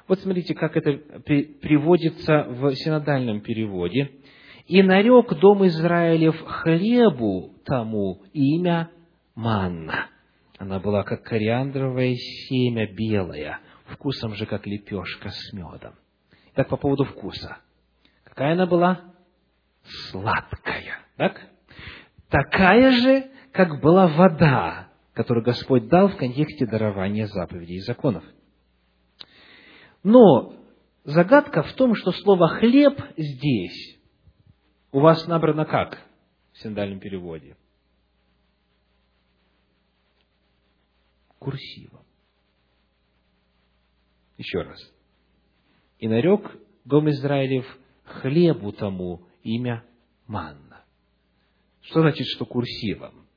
Вот 0.08 0.20
смотрите, 0.20 0.54
как 0.54 0.78
это 0.78 1.00
приводится 1.24 2.44
в 2.44 2.76
синодальном 2.76 3.42
переводе. 3.42 4.12
«И 4.68 4.84
нарек 4.84 5.34
дом 5.40 5.66
Израилев 5.66 6.40
хлебу 6.42 7.56
тому 7.66 8.24
имя 8.32 8.92
манна». 9.36 10.08
Она 10.58 10.80
была 10.80 11.04
как 11.04 11.24
кориандровое 11.24 12.14
семя 12.16 12.88
белое, 12.94 13.60
вкусом 13.92 14.34
же 14.36 14.46
как 14.46 14.66
лепешка 14.66 15.30
с 15.30 15.54
медом. 15.54 15.96
Так, 16.54 16.70
по 16.70 16.78
поводу 16.78 17.06
вкуса. 17.06 17.58
Какая 18.24 18.54
она 18.54 18.66
была? 18.66 19.14
Сладкая. 20.10 21.00
Так? 21.18 21.42
Такая 22.30 22.92
же, 22.92 23.32
как 23.52 23.82
была 23.82 24.08
вода, 24.08 24.90
который 25.14 25.44
Господь 25.44 25.88
дал 25.88 26.08
в 26.10 26.18
контексте 26.18 26.66
дарования 26.66 27.28
заповедей 27.28 27.78
и 27.78 27.82
законов. 27.82 28.24
Но 30.04 30.56
загадка 31.04 31.64
в 31.64 31.74
том, 31.74 31.96
что 31.96 32.12
слово 32.12 32.48
«хлеб» 32.48 33.00
здесь 33.18 34.00
у 34.92 35.00
вас 35.00 35.28
набрано 35.28 35.66
как 35.66 36.02
в 36.54 36.58
синдальном 36.60 37.00
переводе? 37.00 37.56
Курсивом. 41.40 42.01
Еще 44.42 44.62
раз. 44.62 44.80
«И 46.00 46.08
нарек 46.08 46.58
дом 46.84 47.08
Израилев 47.12 47.64
хлебу 48.04 48.72
тому 48.72 49.22
имя 49.44 49.84
манна». 50.26 50.84
Что 51.82 52.02
значит, 52.02 52.26
что 52.26 52.46
курсивом? 52.46 53.28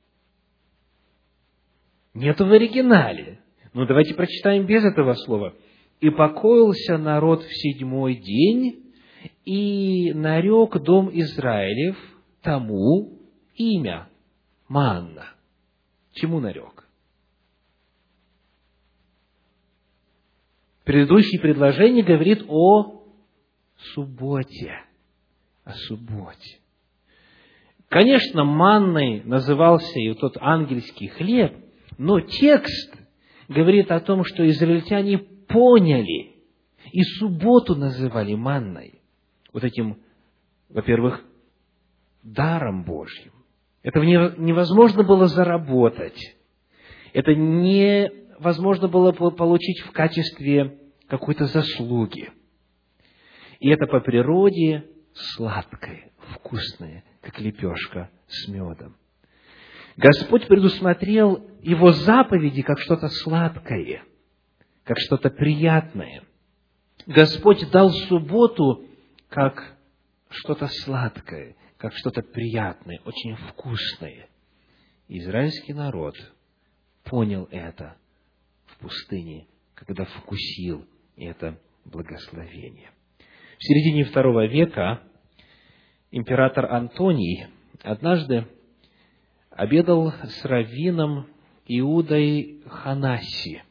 Нету 2.15 2.47
в 2.47 2.51
оригинале. 2.51 3.39
Ну, 3.73 3.85
давайте 3.85 4.15
прочитаем 4.15 4.65
без 4.65 4.83
этого 4.83 5.13
слова. 5.13 5.53
«И 5.99 6.09
покоился 6.09 6.97
народ 6.97 7.43
в 7.43 7.53
седьмой 7.53 8.15
день, 8.15 8.91
и 9.45 10.11
нарек 10.11 10.81
дом 10.81 11.11
Израилев 11.13 11.97
тому 12.41 13.19
имя 13.53 14.09
Манна». 14.67 15.35
Чему 16.13 16.39
нарек? 16.39 16.84
Предыдущее 20.85 21.41
предложение 21.41 22.03
говорит 22.03 22.45
о 22.47 23.03
субботе. 23.93 24.71
О 25.63 25.73
субботе. 25.73 26.59
Конечно, 27.89 28.43
манной 28.43 29.23
назывался 29.23 29.99
и 29.99 30.13
тот 30.13 30.37
ангельский 30.39 31.07
хлеб, 31.07 31.55
но 31.97 32.19
текст 32.19 32.93
говорит 33.47 33.91
о 33.91 33.99
том, 33.99 34.23
что 34.23 34.47
израильтяне 34.47 35.17
поняли 35.17 36.35
и 36.91 37.01
субботу 37.19 37.75
называли 37.75 38.35
манной. 38.35 39.01
Вот 39.53 39.63
этим, 39.63 39.97
во-первых, 40.69 41.23
даром 42.21 42.83
Божьим. 42.83 43.31
Это 43.81 44.01
невозможно 44.01 45.03
было 45.03 45.27
заработать. 45.27 46.35
Это 47.13 47.33
невозможно 48.39 48.87
было 48.87 49.11
получить 49.11 49.79
в 49.81 49.91
качестве 49.91 50.79
какой-то 51.07 51.45
заслуги. 51.45 52.31
И 53.59 53.69
это 53.69 53.87
по 53.87 53.99
природе 53.99 54.89
сладкое, 55.13 56.11
вкусное, 56.35 57.03
как 57.21 57.39
лепешка 57.39 58.09
с 58.27 58.47
медом. 58.47 58.97
Господь 59.97 60.47
предусмотрел 60.47 61.49
его 61.61 61.91
заповеди 61.93 62.61
как 62.61 62.79
что-то 62.79 63.07
сладкое, 63.07 64.03
как 64.83 64.99
что-то 64.99 65.29
приятное. 65.29 66.23
Господь 67.05 67.69
дал 67.71 67.91
субботу 67.91 68.83
как 69.29 69.77
что-то 70.29 70.67
сладкое, 70.67 71.55
как 71.77 71.93
что-то 71.93 72.23
приятное, 72.23 72.99
очень 73.05 73.35
вкусное. 73.35 74.27
Израильский 75.07 75.73
народ 75.73 76.15
понял 77.03 77.47
это 77.51 77.95
пустыне, 78.85 79.47
когда 79.73 80.05
вкусил 80.05 80.85
это 81.17 81.59
благословение. 81.85 82.91
В 83.57 83.63
середине 83.63 84.03
второго 84.03 84.45
века 84.45 85.01
император 86.11 86.71
Антоний 86.71 87.47
однажды 87.81 88.47
обедал 89.49 90.11
с 90.11 90.45
раввином 90.45 91.25
Иудой 91.65 92.61
Ханаси, 92.67 93.63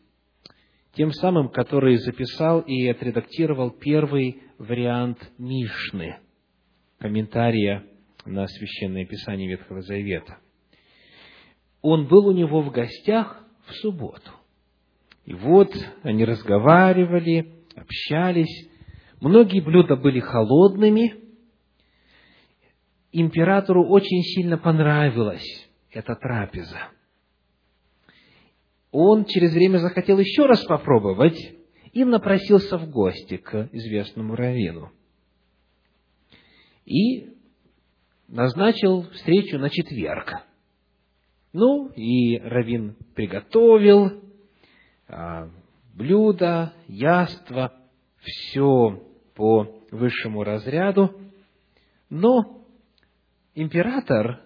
тем 0.95 1.12
самым, 1.12 1.49
который 1.49 1.97
записал 1.99 2.62
и 2.62 2.89
отредактировал 2.89 3.71
первый 3.71 4.43
вариант 4.59 5.31
Мишны, 5.39 6.19
комментария 6.99 7.85
на 8.25 8.49
Священное 8.49 9.07
Писание 9.07 9.49
Ветхого 9.49 9.81
Завета. 9.83 10.39
Он 11.83 12.09
был 12.09 12.27
у 12.27 12.33
него 12.33 12.62
в 12.62 12.73
гостях 12.73 13.47
в 13.67 13.75
субботу. 13.75 14.33
И 15.25 15.33
вот 15.33 15.72
они 16.03 16.25
разговаривали, 16.25 17.55
общались. 17.75 18.68
Многие 19.20 19.61
блюда 19.61 19.97
были 19.97 20.20
холодными. 20.20 21.14
Императору 23.12 23.87
очень 23.87 24.22
сильно 24.22 24.59
понравилось 24.59 25.47
эта 25.91 26.14
трапеза. 26.14 26.89
Он 28.91 29.25
через 29.25 29.53
время 29.55 29.79
захотел 29.79 30.18
еще 30.18 30.47
раз 30.47 30.64
попробовать 30.64 31.39
и 31.93 32.05
напросился 32.05 32.77
в 32.77 32.91
гости 32.91 33.39
к 33.39 33.68
известному 33.72 34.37
раввину. 34.37 34.93
И 36.85 37.35
назначил 38.29 39.03
встречу 39.11 39.59
на 39.59 39.70
четверг. 39.70 40.35
Ну, 41.53 41.89
и 41.89 42.39
раввин 42.39 42.97
приготовил 43.14 44.24
блюда, 45.95 46.73
яства, 46.89 47.73
все 48.21 49.03
по 49.35 49.81
высшему 49.91 50.45
разряду. 50.45 51.21
Но 52.11 52.67
император 53.55 54.41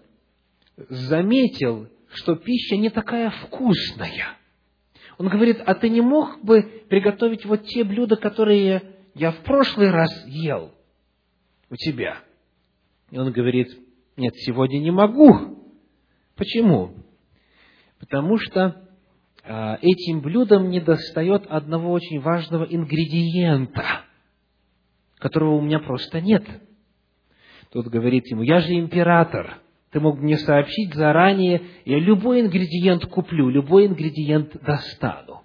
заметил, 0.77 1.89
что 2.15 2.37
пища 2.37 2.77
не 2.77 2.91
такая 2.91 3.31
вкусная. 3.31 4.37
Он 5.19 5.29
говорит, 5.29 5.61
а 5.65 5.75
ты 5.75 5.89
не 5.89 6.01
мог 6.01 6.43
бы 6.45 6.63
приготовить 6.89 7.45
вот 7.45 7.67
те 7.67 7.83
блюда, 7.83 8.17
которые 8.17 8.95
я 9.15 9.33
в 9.33 9.39
прошлый 9.43 9.91
раз 9.91 10.11
ел 10.27 10.73
у 11.71 11.77
тебя? 11.77 12.23
И 13.11 13.19
он 13.19 13.33
говорит, 13.33 13.69
нет, 14.17 14.35
сегодня 14.37 14.79
не 14.79 14.91
могу. 14.91 15.59
Почему? 16.37 16.95
Потому 17.99 18.39
что 18.39 18.65
а, 18.65 18.88
этим 19.49 20.20
блюдам 20.20 20.68
не 20.68 20.80
достает 20.80 21.46
одного 21.46 21.92
очень 21.92 22.20
важного 22.20 22.64
ингредиента, 22.64 24.03
которого 25.18 25.57
у 25.57 25.61
меня 25.62 25.78
просто 25.78 26.20
нет. 26.20 26.44
Тот 27.72 27.86
говорит 27.86 28.26
ему, 28.26 28.42
я 28.42 28.61
же 28.61 28.74
император, 28.74 29.61
ты 29.90 30.01
мог 30.01 30.18
мне 30.18 30.36
сообщить 30.36 30.92
заранее, 30.94 31.62
я 31.86 31.99
любой 31.99 32.42
ингредиент 32.42 33.07
куплю, 33.07 33.49
любой 33.49 33.86
ингредиент 33.86 34.53
достану. 34.62 35.42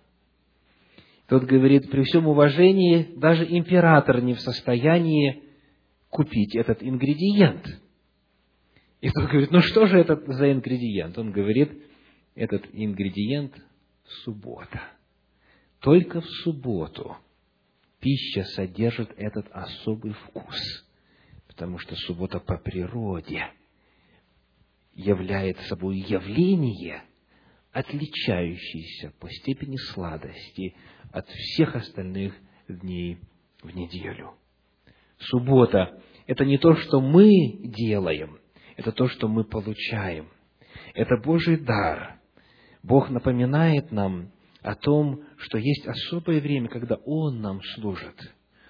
Тот 1.30 1.44
говорит, 1.44 1.90
при 1.90 2.04
всем 2.04 2.28
уважении, 2.28 3.14
даже 3.16 3.46
император 3.46 4.22
не 4.22 4.34
в 4.34 4.42
состоянии 4.42 5.44
купить 6.10 6.56
этот 6.56 6.84
ингредиент. 6.84 7.66
И 9.00 9.10
тот 9.10 9.30
говорит, 9.30 9.52
ну 9.52 9.62
что 9.62 9.86
же 9.86 9.98
это 9.98 10.22
за 10.34 10.52
ингредиент? 10.52 11.18
Он 11.18 11.32
говорит, 11.32 11.72
этот 12.36 12.66
ингредиент– 12.74 13.54
суббота. 14.24 14.82
Только 15.80 16.22
в 16.22 16.26
субботу 16.44 17.18
пища 18.00 18.44
содержит 18.44 19.12
этот 19.18 19.48
особый 19.52 20.14
вкус, 20.14 20.60
потому 21.48 21.78
что 21.78 21.96
суббота 21.96 22.40
по 22.40 22.58
природе– 22.58 23.52
является 24.96 25.64
собой 25.68 25.98
явление 25.98 27.04
отличающийся 27.72 29.14
по 29.20 29.30
степени 29.30 29.78
сладости 29.78 30.76
от 31.12 31.28
всех 31.28 31.76
остальных 31.76 32.36
дней 32.68 33.20
в 33.62 33.76
неделю. 33.76 34.36
Суббота– 35.18 36.00
это 36.28 36.46
не 36.46 36.58
то, 36.58 36.76
что 36.76 37.02
мы 37.02 37.30
делаем, 37.64 38.40
это 38.78 38.92
то, 38.92 39.08
что 39.08 39.28
мы 39.28 39.44
получаем. 39.44 40.30
Это 40.94 41.18
Божий 41.18 41.58
дар. 41.58 42.20
Бог 42.84 43.10
напоминает 43.10 43.92
нам 43.92 44.32
о 44.62 44.76
том, 44.76 45.22
что 45.38 45.58
есть 45.58 45.88
особое 45.88 46.42
время, 46.42 46.68
когда 46.68 46.96
Он 47.06 47.42
нам 47.42 47.62
служит. 47.76 48.16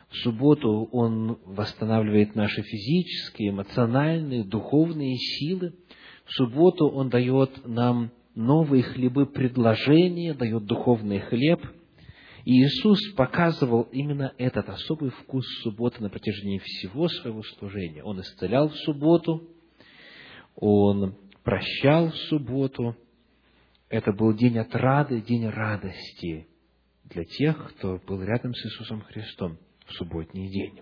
В 0.10 0.16
субботу 0.18 0.88
Он 0.92 1.40
восстанавливает 1.46 2.36
наши 2.36 2.62
физические, 2.62 3.50
эмоциональные, 3.50 4.44
духовные 4.44 5.18
силы. 5.18 5.74
В 6.26 6.32
субботу 6.32 6.88
Он 6.88 7.10
дает 7.10 7.66
нам 7.66 8.12
новые 8.36 8.84
хлебы 8.84 9.26
предложения, 9.26 10.36
дает 10.36 10.66
духовный 10.66 11.20
хлеб. 11.20 11.62
И 12.46 12.62
Иисус 12.62 13.00
показывал 13.16 13.84
именно 13.92 14.34
этот 14.38 14.70
особый 14.70 15.10
вкус 15.10 15.46
субботы 15.64 16.04
на 16.04 16.10
протяжении 16.10 16.60
всего 16.60 17.08
своего 17.08 17.42
служения. 17.42 18.04
Он 18.04 18.20
исцелял 18.22 18.70
в 18.70 18.76
субботу, 18.76 19.50
Он 20.56 21.16
прощал 21.44 22.10
в 22.12 22.16
субботу. 22.30 22.96
Это 23.94 24.12
был 24.12 24.34
день 24.34 24.58
отрады, 24.58 25.22
день 25.22 25.48
радости 25.48 26.48
для 27.04 27.26
тех, 27.26 27.76
кто 27.76 28.00
был 28.00 28.24
рядом 28.24 28.56
с 28.56 28.66
Иисусом 28.66 29.02
Христом 29.02 29.60
в 29.86 29.94
субботний 29.94 30.50
день. 30.50 30.82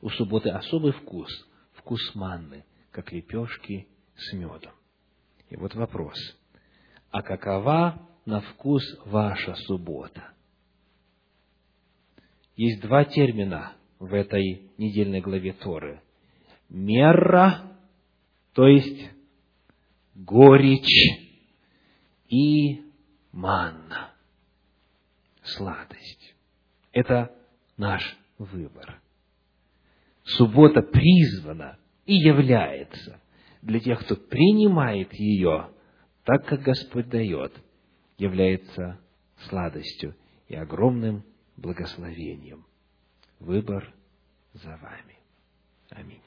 У 0.00 0.08
субботы 0.08 0.48
особый 0.48 0.92
вкус, 0.92 1.28
вкус 1.74 2.00
манны, 2.14 2.64
как 2.90 3.12
лепешки 3.12 3.86
с 4.16 4.32
медом. 4.32 4.72
И 5.50 5.56
вот 5.56 5.74
вопрос, 5.74 6.16
а 7.10 7.20
какова 7.20 8.00
на 8.24 8.40
вкус 8.40 8.82
ваша 9.04 9.54
суббота? 9.66 10.32
Есть 12.56 12.80
два 12.80 13.04
термина 13.04 13.74
в 13.98 14.14
этой 14.14 14.70
недельной 14.78 15.20
главе 15.20 15.52
Торы. 15.52 16.00
Мера, 16.70 17.76
то 18.54 18.66
есть 18.68 19.10
горечь, 20.14 21.31
и 22.32 22.82
манна, 23.30 24.10
сладость. 25.42 26.34
Это 26.90 27.30
наш 27.76 28.16
выбор. 28.38 29.02
Суббота 30.24 30.80
призвана 30.80 31.78
и 32.06 32.14
является 32.14 33.20
для 33.60 33.80
тех, 33.80 34.00
кто 34.00 34.16
принимает 34.16 35.12
ее 35.12 35.72
так, 36.24 36.46
как 36.46 36.62
Господь 36.62 37.10
дает, 37.10 37.52
является 38.16 38.98
сладостью 39.48 40.16
и 40.48 40.54
огромным 40.54 41.24
благословением. 41.58 42.64
Выбор 43.40 43.92
за 44.54 44.70
вами. 44.78 45.18
Аминь. 45.90 46.22